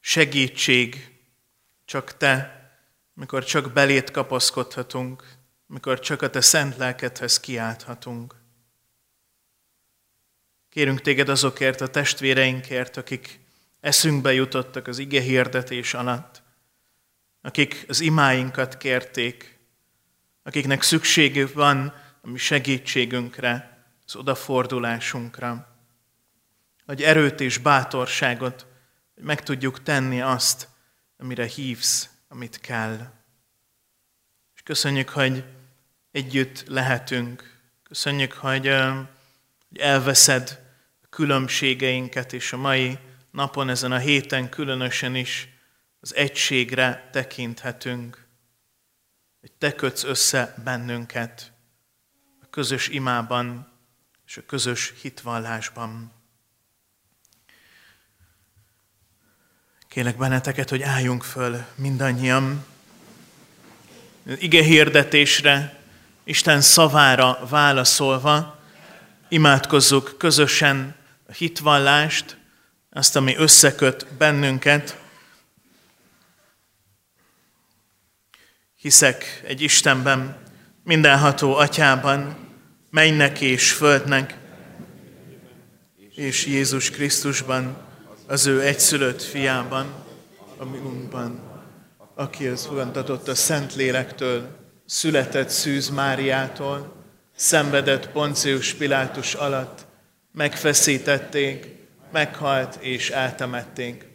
segítség, 0.00 1.16
csak 1.84 2.16
Te, 2.16 2.62
amikor 3.16 3.44
csak 3.44 3.72
belét 3.72 4.10
kapaszkodhatunk, 4.10 5.24
amikor 5.68 6.00
csak 6.00 6.22
a 6.22 6.30
Te 6.30 6.40
szent 6.40 6.76
lelkedhez 6.76 7.40
kiálthatunk. 7.40 8.34
Kérünk 10.68 11.00
Téged 11.00 11.28
azokért 11.28 11.80
a 11.80 11.88
testvéreinkért, 11.88 12.96
akik 12.96 13.40
eszünkbe 13.80 14.32
jutottak 14.32 14.86
az 14.86 14.98
ige 14.98 15.20
hirdetés 15.20 15.94
alatt, 15.94 16.42
akik 17.42 17.84
az 17.88 18.00
imáinkat 18.00 18.76
kérték, 18.76 19.58
akiknek 20.42 20.82
szükségük 20.82 21.52
van 21.52 22.06
a 22.20 22.28
mi 22.28 22.38
segítségünkre, 22.38 23.78
az 24.06 24.16
odafordulásunkra, 24.16 25.76
hogy 26.86 27.02
erőt 27.02 27.40
és 27.40 27.58
bátorságot, 27.58 28.66
hogy 29.14 29.22
meg 29.22 29.42
tudjuk 29.42 29.82
tenni 29.82 30.20
azt, 30.20 30.68
amire 31.16 31.46
hívsz, 31.46 32.08
amit 32.28 32.60
kell. 32.60 33.12
És 34.54 34.62
köszönjük, 34.62 35.08
hogy 35.08 35.44
együtt 36.10 36.64
lehetünk. 36.66 37.60
Köszönjük, 37.82 38.32
hogy, 38.32 38.68
hogy 39.68 39.78
elveszed 39.78 40.62
a 41.02 41.06
különbségeinket, 41.08 42.32
és 42.32 42.52
a 42.52 42.56
mai 42.56 42.98
napon, 43.30 43.68
ezen 43.68 43.92
a 43.92 43.98
héten 43.98 44.48
különösen 44.48 45.14
is 45.14 45.48
az 46.00 46.14
egységre 46.14 47.08
tekinthetünk. 47.12 48.26
Hogy 49.40 49.52
te 49.52 49.74
kötsz 49.74 50.04
össze 50.04 50.54
bennünket 50.64 51.52
közös 52.50 52.88
imában 52.88 53.68
és 54.26 54.36
a 54.36 54.42
közös 54.46 54.92
hitvallásban. 55.00 56.12
Kérlek 59.88 60.16
benneteket, 60.16 60.68
hogy 60.68 60.82
álljunk 60.82 61.22
föl 61.22 61.64
mindannyian. 61.74 62.64
Ige 64.38 64.62
hirdetésre, 64.62 65.80
Isten 66.24 66.60
szavára 66.60 67.46
válaszolva, 67.48 68.58
imádkozzuk 69.28 70.14
közösen 70.18 70.94
a 71.28 71.32
hitvallást, 71.32 72.36
azt, 72.90 73.16
ami 73.16 73.36
összeköt 73.36 74.06
bennünket. 74.06 74.98
Hiszek 78.76 79.42
egy 79.44 79.60
Istenben, 79.60 80.47
mindenható 80.88 81.54
atyában, 81.54 82.36
mennek 82.90 83.40
és 83.40 83.72
földnek, 83.72 84.38
és 86.14 86.46
Jézus 86.46 86.90
Krisztusban, 86.90 87.76
az 88.26 88.46
ő 88.46 88.62
egyszülött 88.62 89.22
fiában, 89.22 89.86
a 90.56 90.64
miunkban, 90.64 91.40
aki 92.14 92.46
az 92.46 92.66
fogantatott 92.66 93.28
a 93.28 93.34
Szentlélektől, 93.34 94.48
született 94.86 95.48
Szűz 95.48 95.88
Máriától, 95.88 96.92
szenvedett 97.36 98.08
Poncius 98.08 98.74
Pilátus 98.74 99.34
alatt, 99.34 99.86
megfeszítették, 100.32 101.76
meghalt 102.12 102.78
és 102.80 103.10
eltemették. 103.10 104.08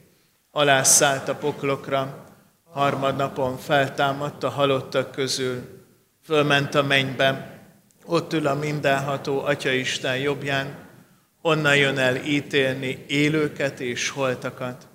Alászállt 0.51 1.29
a 1.29 1.35
poklokra, 1.35 2.25
harmadnapon 2.71 3.57
feltámadt 3.57 4.43
a 4.43 4.49
halottak 4.49 5.11
közül, 5.11 5.81
fölment 6.23 6.75
a 6.75 6.83
mennybe, 6.83 7.59
ott 8.05 8.33
ül 8.33 8.47
a 8.47 8.55
mindenható 8.55 9.39
Atyaisten 9.39 10.17
jobbján, 10.17 10.75
onnan 11.41 11.75
jön 11.75 11.97
el 11.97 12.15
ítélni 12.15 13.05
élőket 13.07 13.79
és 13.79 14.09
holtakat. 14.09 14.87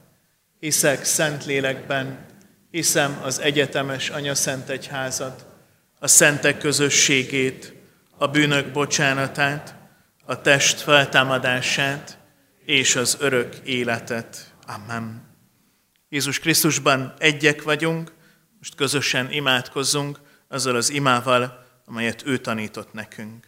Hiszek 0.61 1.05
Szentlélekben, 1.05 2.27
hiszem 2.71 3.21
az 3.23 3.41
egyetemes 3.41 4.11
Anya 4.11 4.35
Szent 4.35 4.69
Egyházat, 4.69 5.47
a 5.99 6.07
szentek 6.07 6.59
közösségét, 6.59 7.73
a 8.17 8.27
bűnök 8.27 8.73
bocsánatát, 8.73 9.75
a 10.25 10.41
test 10.41 10.81
feltámadását 10.81 12.19
és 12.65 12.97
az 12.97 13.17
örök 13.21 13.57
életet. 13.65 14.55
Amen. 14.67 15.23
Jézus 16.09 16.39
Krisztusban 16.39 17.15
egyek 17.19 17.63
vagyunk, 17.63 18.13
most 18.59 18.75
közösen 18.75 19.33
imádkozzunk 19.33 20.19
azzal 20.49 20.77
az 20.77 20.91
imával, 20.91 21.67
amelyet 21.87 22.27
ő 22.27 22.39
tanított 22.39 22.93
nekünk. 22.93 23.47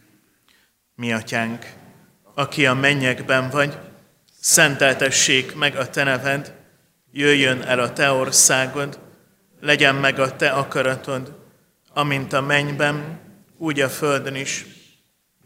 Mi 0.94 1.12
atyánk, 1.12 1.72
aki 2.34 2.66
a 2.66 2.74
mennyekben 2.74 3.50
vagy, 3.50 3.78
szenteltessék 4.40 5.54
meg 5.54 5.76
a 5.76 5.90
te 5.90 6.04
neved, 6.04 6.54
jöjjön 7.12 7.62
el 7.62 7.78
a 7.80 7.92
te 7.92 8.10
országod, 8.10 8.98
legyen 9.60 9.94
meg 9.94 10.18
a 10.18 10.36
te 10.36 10.50
akaratod, 10.50 11.38
amint 11.92 12.32
a 12.32 12.40
mennyben, 12.40 13.18
úgy 13.56 13.80
a 13.80 13.88
földön 13.88 14.34
is. 14.34 14.66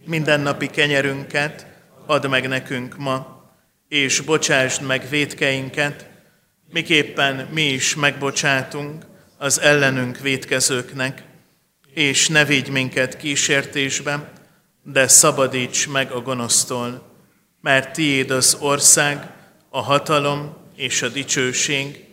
Mindennapi 0.04 0.66
kenyerünket 0.66 1.66
add 2.06 2.28
meg 2.28 2.48
nekünk 2.48 2.96
ma, 2.96 3.42
és 3.88 4.20
bocsásd 4.20 4.82
meg 4.82 5.08
védkeinket, 5.08 6.08
miképpen 6.72 7.48
mi 7.50 7.62
is 7.62 7.94
megbocsátunk 7.94 9.04
az 9.38 9.60
ellenünk 9.60 10.18
védkezőknek, 10.18 11.22
és 11.94 12.28
ne 12.28 12.44
vigy 12.44 12.68
minket 12.68 13.16
kísértésbe, 13.16 14.32
de 14.82 15.08
szabadíts 15.08 15.88
meg 15.88 16.12
a 16.12 16.20
gonosztól, 16.20 17.12
mert 17.60 17.92
tiéd 17.92 18.30
az 18.30 18.56
ország, 18.60 19.32
a 19.68 19.80
hatalom 19.80 20.56
és 20.76 21.02
a 21.02 21.08
dicsőség 21.08 22.04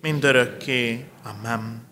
mindörökké. 0.00 1.04
Amen. 1.22 1.86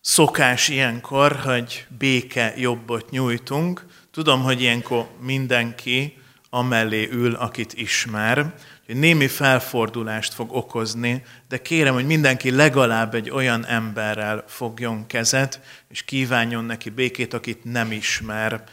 Szokás 0.00 0.68
ilyenkor, 0.68 1.32
hogy 1.32 1.86
béke 1.98 2.54
jobbot 2.56 3.10
nyújtunk. 3.10 3.86
Tudom, 4.10 4.42
hogy 4.42 4.60
ilyenkor 4.60 5.08
mindenki 5.20 6.16
amellé 6.50 7.08
ül, 7.10 7.34
akit 7.34 7.72
ismer, 7.74 8.54
hogy 8.88 8.96
némi 8.96 9.26
felfordulást 9.26 10.34
fog 10.34 10.52
okozni, 10.52 11.22
de 11.48 11.62
kérem, 11.62 11.94
hogy 11.94 12.06
mindenki 12.06 12.50
legalább 12.50 13.14
egy 13.14 13.30
olyan 13.30 13.66
emberrel 13.66 14.44
fogjon 14.46 15.06
kezet, 15.06 15.60
és 15.88 16.02
kívánjon 16.02 16.64
neki 16.64 16.90
békét, 16.90 17.34
akit 17.34 17.64
nem 17.64 17.92
ismer. 17.92 18.64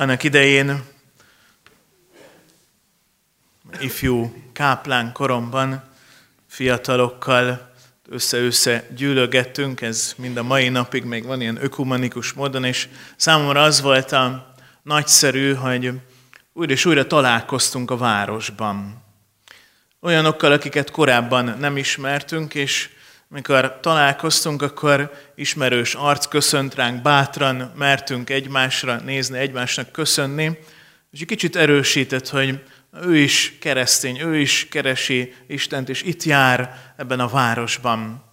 Annak 0.00 0.22
idején 0.22 0.82
ifjú 3.80 4.34
káplán 4.52 5.12
koromban 5.12 5.82
fiatalokkal 6.46 7.72
össze-össze 8.08 8.86
gyűlögettünk, 8.96 9.80
ez 9.80 10.14
mind 10.16 10.36
a 10.36 10.42
mai 10.42 10.68
napig 10.68 11.04
még 11.04 11.24
van 11.24 11.40
ilyen 11.40 11.64
ökumenikus 11.64 12.32
módon, 12.32 12.64
és 12.64 12.88
számomra 13.16 13.62
az 13.62 13.80
volt 13.80 14.12
a 14.12 14.54
nagyszerű, 14.82 15.54
hogy 15.54 15.92
újra 16.52 16.72
és 16.72 16.84
újra 16.84 17.06
találkoztunk 17.06 17.90
a 17.90 17.96
városban. 17.96 19.02
Olyanokkal, 20.00 20.52
akiket 20.52 20.90
korábban 20.90 21.56
nem 21.58 21.76
ismertünk, 21.76 22.54
és 22.54 22.90
amikor 23.30 23.78
találkoztunk, 23.80 24.62
akkor 24.62 25.12
ismerős 25.34 25.94
arc 25.94 26.26
köszönt 26.26 26.74
ránk, 26.74 27.02
bátran 27.02 27.72
mertünk 27.76 28.30
egymásra 28.30 28.96
nézni, 28.96 29.38
egymásnak 29.38 29.92
köszönni, 29.92 30.58
és 31.10 31.20
egy 31.20 31.26
kicsit 31.26 31.56
erősített, 31.56 32.28
hogy 32.28 32.62
ő 33.02 33.16
is 33.16 33.56
keresztény, 33.60 34.20
ő 34.20 34.36
is 34.36 34.68
keresi 34.70 35.34
Istent, 35.46 35.88
és 35.88 36.02
itt 36.02 36.22
jár 36.22 36.92
ebben 36.96 37.20
a 37.20 37.28
városban. 37.28 38.24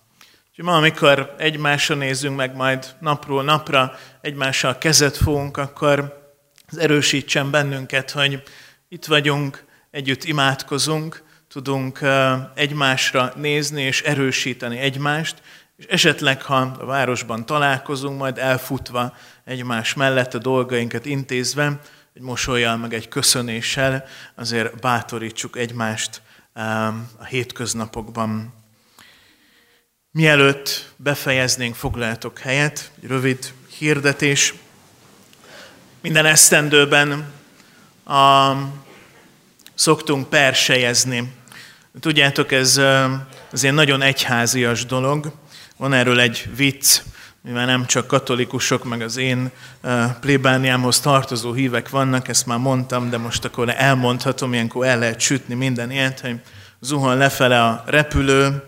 Úgyhogy 0.49 0.65
ma, 0.65 0.75
amikor 0.75 1.35
egymásra 1.37 1.95
nézünk 1.95 2.35
meg 2.35 2.55
majd 2.55 2.95
napról 2.99 3.43
napra, 3.43 3.97
egymással 4.21 4.77
kezet 4.77 5.17
fogunk, 5.17 5.57
akkor 5.57 6.25
az 6.67 6.77
erősítsen 6.77 7.51
bennünket, 7.51 8.11
hogy 8.11 8.43
itt 8.89 9.05
vagyunk, 9.05 9.65
együtt 9.91 10.23
imádkozunk, 10.23 11.23
tudunk 11.49 11.99
egymásra 12.53 13.33
nézni 13.35 13.81
és 13.81 14.01
erősíteni 14.01 14.77
egymást, 14.77 15.41
és 15.77 15.85
esetleg, 15.85 16.41
ha 16.41 16.55
a 16.55 16.85
városban 16.85 17.45
találkozunk, 17.45 18.19
majd 18.19 18.37
elfutva 18.37 19.15
egymás 19.43 19.93
mellett 19.93 20.33
a 20.33 20.37
dolgainkat 20.37 21.05
intézve, 21.05 21.79
egy 22.13 22.21
mosolyjal, 22.21 22.77
meg 22.77 22.93
egy 22.93 23.07
köszönéssel, 23.07 24.05
azért 24.35 24.79
bátorítsuk 24.79 25.57
egymást 25.57 26.21
a 27.17 27.25
hétköznapokban. 27.25 28.53
Mielőtt 30.11 30.93
befejeznénk, 30.95 31.75
foglaljatok 31.75 32.39
helyet, 32.39 32.91
egy 33.01 33.07
rövid 33.07 33.53
hirdetés. 33.77 34.53
Minden 36.01 36.25
esztendőben 36.25 37.31
a, 38.03 38.51
szoktunk 39.78 40.30
persejezni. 40.30 41.34
Tudjátok, 41.99 42.51
ez 42.51 42.82
azért 43.51 43.73
nagyon 43.73 44.01
egyházias 44.01 44.86
dolog. 44.86 45.32
Van 45.78 45.93
erről 45.93 46.19
egy 46.19 46.49
vicc, 46.55 47.01
mivel 47.41 47.65
nem 47.65 47.86
csak 47.86 48.07
katolikusok, 48.07 48.84
meg 48.84 49.01
az 49.01 49.17
én 49.17 49.51
plébániámhoz 50.21 50.99
tartozó 50.99 51.53
hívek 51.53 51.89
vannak, 51.89 52.28
ezt 52.28 52.45
már 52.45 52.57
mondtam, 52.57 53.09
de 53.09 53.17
most 53.17 53.45
akkor 53.45 53.73
elmondhatom, 53.78 54.53
ilyenkor 54.53 54.86
el 54.86 54.99
lehet 54.99 55.19
sütni 55.19 55.53
minden 55.53 55.91
ilyet, 55.91 56.19
hogy 56.19 56.39
zuhan 56.80 57.17
lefele 57.17 57.63
a 57.63 57.84
repülő, 57.86 58.63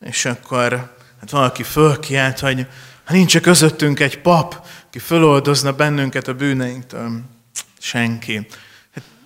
és 0.00 0.24
akkor 0.24 0.72
hát 1.20 1.30
valaki 1.30 1.62
fölkiált, 1.62 2.38
hogy 2.38 2.66
ha 3.04 3.12
nincs 3.12 3.38
közöttünk 3.38 4.00
egy 4.00 4.20
pap, 4.20 4.66
aki 4.86 4.98
föloldozna 4.98 5.72
bennünket 5.72 6.28
a 6.28 6.34
bűneinktől. 6.34 7.20
Senki. 7.78 8.46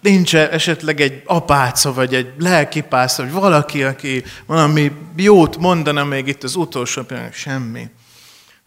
Nincs 0.04 0.34
esetleg 0.36 1.00
egy 1.00 1.22
apáca, 1.24 1.92
vagy 1.92 2.14
egy 2.14 2.32
lelkipász, 2.38 3.16
vagy 3.16 3.32
valaki, 3.32 3.82
aki 3.82 4.24
valami 4.46 4.92
jót 5.16 5.56
mondana 5.56 6.04
még 6.04 6.26
itt 6.26 6.42
az 6.42 6.56
utolsó 6.56 7.02
pillanat, 7.02 7.32
semmi. 7.32 7.88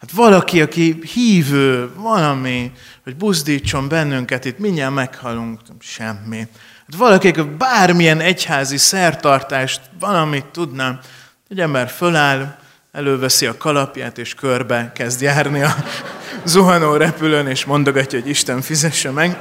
Hát 0.00 0.10
valaki, 0.10 0.60
aki 0.60 1.00
hívő, 1.14 1.90
valami, 1.96 2.72
hogy 3.04 3.16
buzdítson 3.16 3.88
bennünket, 3.88 4.44
itt 4.44 4.58
mindjárt 4.58 4.94
meghalunk, 4.94 5.60
semmi. 5.80 6.38
Hát 6.38 6.96
valaki, 6.96 7.28
aki 7.28 7.40
bármilyen 7.58 8.20
egyházi 8.20 8.76
szertartást, 8.76 9.80
valamit 9.98 10.46
tudna, 10.46 11.00
egy 11.48 11.60
ember 11.60 11.88
föláll, 11.88 12.58
előveszi 12.92 13.46
a 13.46 13.56
kalapját, 13.56 14.18
és 14.18 14.34
körbe 14.34 14.92
kezd 14.94 15.20
járni 15.20 15.62
a 15.62 15.74
zuhanó 16.44 16.96
repülőn, 16.96 17.46
és 17.46 17.64
mondogatja, 17.64 18.20
hogy 18.20 18.28
Isten 18.28 18.60
fizesse 18.60 19.10
meg. 19.10 19.38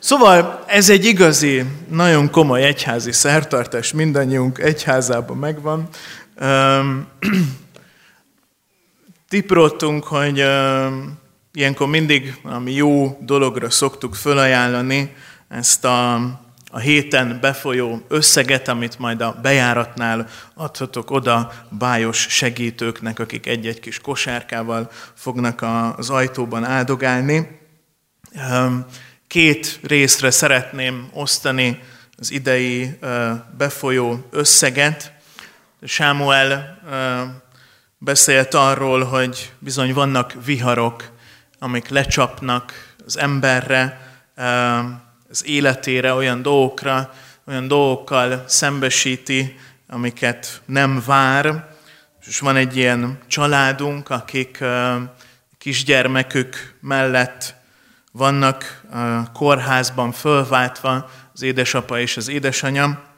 Szóval 0.00 0.64
ez 0.66 0.90
egy 0.90 1.04
igazi, 1.04 1.64
nagyon 1.88 2.30
komoly 2.30 2.62
egyházi 2.62 3.12
szertartás, 3.12 3.92
mindannyiunk 3.92 4.58
egyházában 4.58 5.36
megvan. 5.36 5.88
Tipróttunk, 9.28 10.04
hogy 10.04 10.44
ilyenkor 11.52 11.88
mindig 11.88 12.38
valami 12.42 12.72
jó 12.72 13.18
dologra 13.20 13.70
szoktuk 13.70 14.14
fölajánlani 14.14 15.14
ezt 15.48 15.84
a 15.84 16.20
a 16.72 16.78
héten 16.78 17.38
befolyó 17.40 18.02
összeget, 18.08 18.68
amit 18.68 18.98
majd 18.98 19.20
a 19.20 19.38
bejáratnál 19.42 20.26
adhatok 20.54 21.10
oda 21.10 21.52
bájos 21.68 22.26
segítőknek, 22.28 23.18
akik 23.18 23.46
egy-egy 23.46 23.80
kis 23.80 23.98
kosárkával 23.98 24.90
fognak 25.14 25.64
az 25.96 26.10
ajtóban 26.10 26.64
áldogálni. 26.64 27.60
Két 29.30 29.78
részre 29.82 30.30
szeretném 30.30 31.08
osztani 31.12 31.80
az 32.18 32.30
idei 32.30 32.98
befolyó 33.56 34.26
összeget. 34.30 35.12
Sámuel 35.82 36.80
beszélt 37.98 38.54
arról, 38.54 39.04
hogy 39.04 39.52
bizony 39.58 39.92
vannak 39.92 40.34
viharok, 40.44 41.10
amik 41.58 41.88
lecsapnak 41.88 42.94
az 43.06 43.18
emberre, 43.18 44.00
az 45.28 45.46
életére, 45.46 46.12
olyan 46.12 46.42
dolgokra, 46.42 47.14
olyan 47.46 47.68
dolgokkal 47.68 48.44
szembesíti, 48.46 49.58
amiket 49.88 50.62
nem 50.64 51.02
vár. 51.06 51.74
És 52.26 52.38
van 52.38 52.56
egy 52.56 52.76
ilyen 52.76 53.18
családunk, 53.26 54.10
akik 54.10 54.64
kisgyermekük 55.58 56.74
mellett 56.80 57.58
vannak 58.12 58.82
kórházban 59.32 60.12
fölváltva, 60.12 61.10
az 61.34 61.42
édesapa 61.42 62.00
és 62.00 62.16
az 62.16 62.28
édesanyja. 62.28 63.08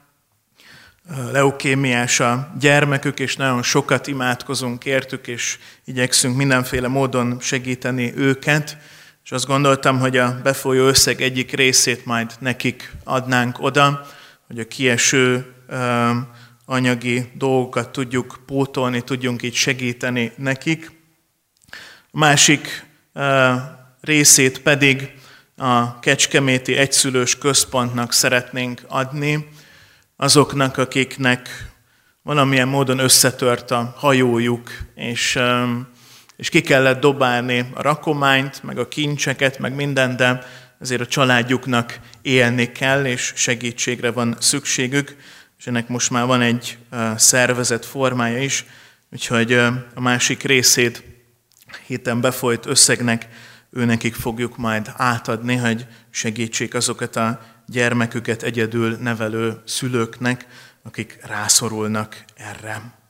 Leukémiás 1.31 2.19
a 2.19 2.51
gyermekük, 2.59 3.19
és 3.19 3.35
nagyon 3.35 3.63
sokat 3.63 4.07
imádkozunk 4.07 4.85
értük, 4.85 5.27
és 5.27 5.59
igyekszünk 5.85 6.35
mindenféle 6.35 6.87
módon 6.87 7.37
segíteni 7.39 8.13
őket. 8.15 8.77
És 9.23 9.31
azt 9.31 9.45
gondoltam, 9.45 9.99
hogy 9.99 10.17
a 10.17 10.39
befolyó 10.43 10.85
összeg 10.85 11.21
egyik 11.21 11.51
részét 11.51 12.05
majd 12.05 12.31
nekik 12.39 12.91
adnánk 13.03 13.59
oda, 13.59 14.07
hogy 14.47 14.59
a 14.59 14.67
kieső 14.67 15.53
anyagi 16.65 17.31
dolgokat 17.33 17.89
tudjuk 17.89 18.39
pótolni, 18.45 19.01
tudjunk 19.01 19.43
így 19.43 19.55
segíteni 19.55 20.31
nekik. 20.35 20.91
A 22.11 22.17
másik 22.17 22.85
részét 24.03 24.61
pedig 24.61 25.11
a 25.57 25.99
Kecskeméti 25.99 26.75
Egyszülős 26.75 27.37
Központnak 27.37 28.13
szeretnénk 28.13 28.81
adni, 28.87 29.47
azoknak, 30.15 30.77
akiknek 30.77 31.71
valamilyen 32.21 32.67
módon 32.67 32.99
összetört 32.99 33.71
a 33.71 33.93
hajójuk, 33.97 34.71
és 34.95 35.39
és 36.35 36.49
ki 36.49 36.61
kellett 36.61 36.99
dobálni 36.99 37.69
a 37.73 37.81
rakományt, 37.81 38.63
meg 38.63 38.77
a 38.77 38.87
kincseket, 38.87 39.59
meg 39.59 39.75
minden, 39.75 40.15
de 40.15 40.43
ezért 40.79 41.01
a 41.01 41.07
családjuknak 41.07 41.99
élni 42.21 42.71
kell, 42.71 43.05
és 43.05 43.33
segítségre 43.35 44.11
van 44.11 44.35
szükségük, 44.39 45.15
és 45.59 45.67
ennek 45.67 45.87
most 45.87 46.09
már 46.09 46.25
van 46.25 46.41
egy 46.41 46.77
szervezet 47.15 47.85
formája 47.85 48.43
is, 48.43 48.65
úgyhogy 49.11 49.53
a 49.93 50.01
másik 50.01 50.43
részét 50.43 51.03
héten 51.87 52.21
befolyt 52.21 52.65
összegnek 52.65 53.27
őnekik 53.73 54.15
fogjuk 54.15 54.57
majd 54.57 54.91
átadni, 54.95 55.55
hogy 55.55 55.87
segítsék 56.09 56.73
azokat 56.73 57.15
a 57.15 57.41
gyermeküket 57.67 58.43
egyedül 58.43 58.97
nevelő 58.97 59.61
szülőknek, 59.65 60.47
akik 60.83 61.19
rászorulnak 61.21 62.23
erre 62.35 63.01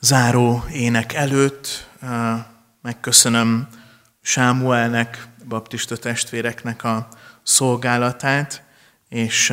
záró 0.00 0.64
ének 0.72 1.12
előtt 1.12 1.88
megköszönöm 2.82 3.68
Sámuelnek, 4.22 5.26
baptista 5.48 5.96
testvéreknek 5.96 6.84
a 6.84 7.08
szolgálatát, 7.42 8.62
és 9.08 9.52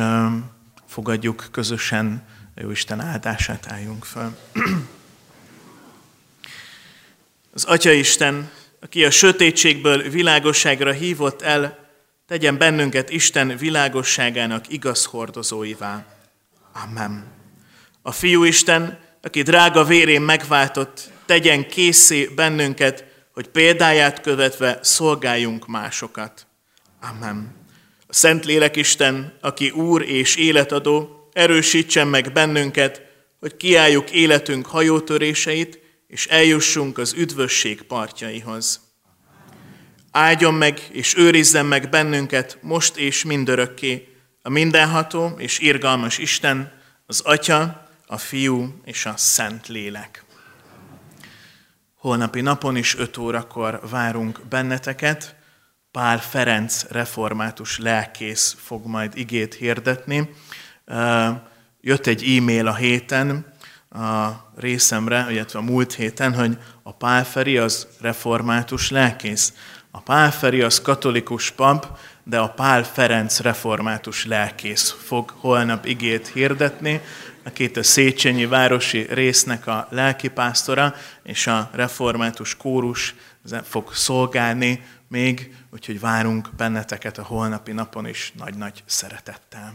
fogadjuk 0.86 1.48
közösen 1.50 2.22
jó 2.54 2.70
Isten 2.70 3.00
áldását, 3.00 3.66
álljunk 3.72 4.04
fel. 4.04 4.36
Az 7.54 7.64
Atya 7.64 7.90
Isten, 7.90 8.50
aki 8.84 9.04
a 9.04 9.10
sötétségből 9.10 10.02
világosságra 10.08 10.92
hívott 10.92 11.42
el, 11.42 11.88
tegyen 12.26 12.58
bennünket 12.58 13.10
Isten 13.10 13.56
világosságának 13.56 14.64
igaz 14.68 15.04
hordozóivá. 15.04 16.06
Amen. 16.72 17.24
A 18.02 18.12
Fiú 18.12 18.42
Isten, 18.42 18.98
aki 19.22 19.42
drága 19.42 19.84
vérén 19.84 20.20
megváltott, 20.22 21.10
tegyen 21.26 21.68
készé 21.68 22.30
bennünket, 22.34 23.04
hogy 23.32 23.48
példáját 23.48 24.20
követve 24.20 24.78
szolgáljunk 24.82 25.66
másokat. 25.66 26.46
Amen. 27.00 27.54
A 28.06 28.12
Szentlélek 28.12 28.76
Isten, 28.76 29.38
aki 29.40 29.70
Úr 29.70 30.02
és 30.02 30.36
életadó, 30.36 31.28
erősítsen 31.32 32.08
meg 32.08 32.32
bennünket, 32.32 33.02
hogy 33.40 33.56
kiálljuk 33.56 34.10
életünk 34.10 34.66
hajótöréseit, 34.66 35.83
és 36.06 36.26
eljussunk 36.26 36.98
az 36.98 37.12
üdvösség 37.12 37.82
partjaihoz. 37.82 38.80
Áldjon 40.10 40.54
meg 40.54 40.80
és 40.92 41.16
őrizzen 41.16 41.66
meg 41.66 41.88
bennünket 41.88 42.58
most 42.62 42.96
és 42.96 43.24
mindörökké, 43.24 44.08
a 44.42 44.48
mindenható 44.48 45.34
és 45.38 45.58
irgalmas 45.58 46.18
Isten, 46.18 46.72
az 47.06 47.20
Atya, 47.20 47.88
a 48.06 48.18
Fiú 48.18 48.80
és 48.84 49.06
a 49.06 49.16
Szent 49.16 49.68
Lélek. 49.68 50.24
Holnapi 51.94 52.40
napon 52.40 52.76
is 52.76 52.96
5 52.96 53.16
órakor 53.16 53.80
várunk 53.90 54.40
benneteket. 54.48 55.36
Pál 55.90 56.20
Ferenc 56.20 56.84
református 56.90 57.78
lelkész 57.78 58.56
fog 58.58 58.86
majd 58.86 59.12
igét 59.16 59.54
hirdetni. 59.54 60.30
Jött 61.80 62.06
egy 62.06 62.36
e-mail 62.36 62.66
a 62.66 62.74
héten 62.74 63.53
a 63.94 64.44
részemre, 64.56 65.26
illetve 65.30 65.58
a 65.58 65.62
múlt 65.62 65.94
héten, 65.94 66.34
hogy 66.34 66.58
a 66.82 66.92
Pál 66.92 67.24
Feri 67.24 67.58
az 67.58 67.86
református 68.00 68.90
lelkész. 68.90 69.52
A 69.90 70.00
Pál 70.00 70.32
Feri 70.32 70.62
az 70.62 70.80
katolikus 70.80 71.50
pap, 71.50 71.98
de 72.22 72.38
a 72.38 72.48
Pál 72.48 72.84
Ferenc 72.84 73.40
református 73.40 74.26
lelkész 74.26 74.96
fog 75.04 75.30
holnap 75.30 75.86
igét 75.86 76.28
hirdetni, 76.28 77.00
akit 77.44 77.76
a 77.76 77.82
Széchenyi 77.82 78.46
városi 78.46 79.06
résznek 79.10 79.66
a 79.66 79.86
lelkipásztora 79.90 80.94
és 81.22 81.46
a 81.46 81.70
református 81.72 82.56
kórus 82.56 83.14
fog 83.62 83.94
szolgálni 83.94 84.84
még, 85.08 85.54
úgyhogy 85.70 86.00
várunk 86.00 86.48
benneteket 86.56 87.18
a 87.18 87.24
holnapi 87.24 87.72
napon 87.72 88.06
is 88.06 88.32
nagy-nagy 88.36 88.82
szeretettel. 88.86 89.74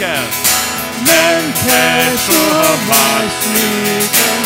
Nem 0.03 0.11
kell. 0.11 0.29
Nem 1.05 1.53
kell 1.67 2.17
soha 2.17 2.75
más 2.89 3.33
nékem, 3.53 4.43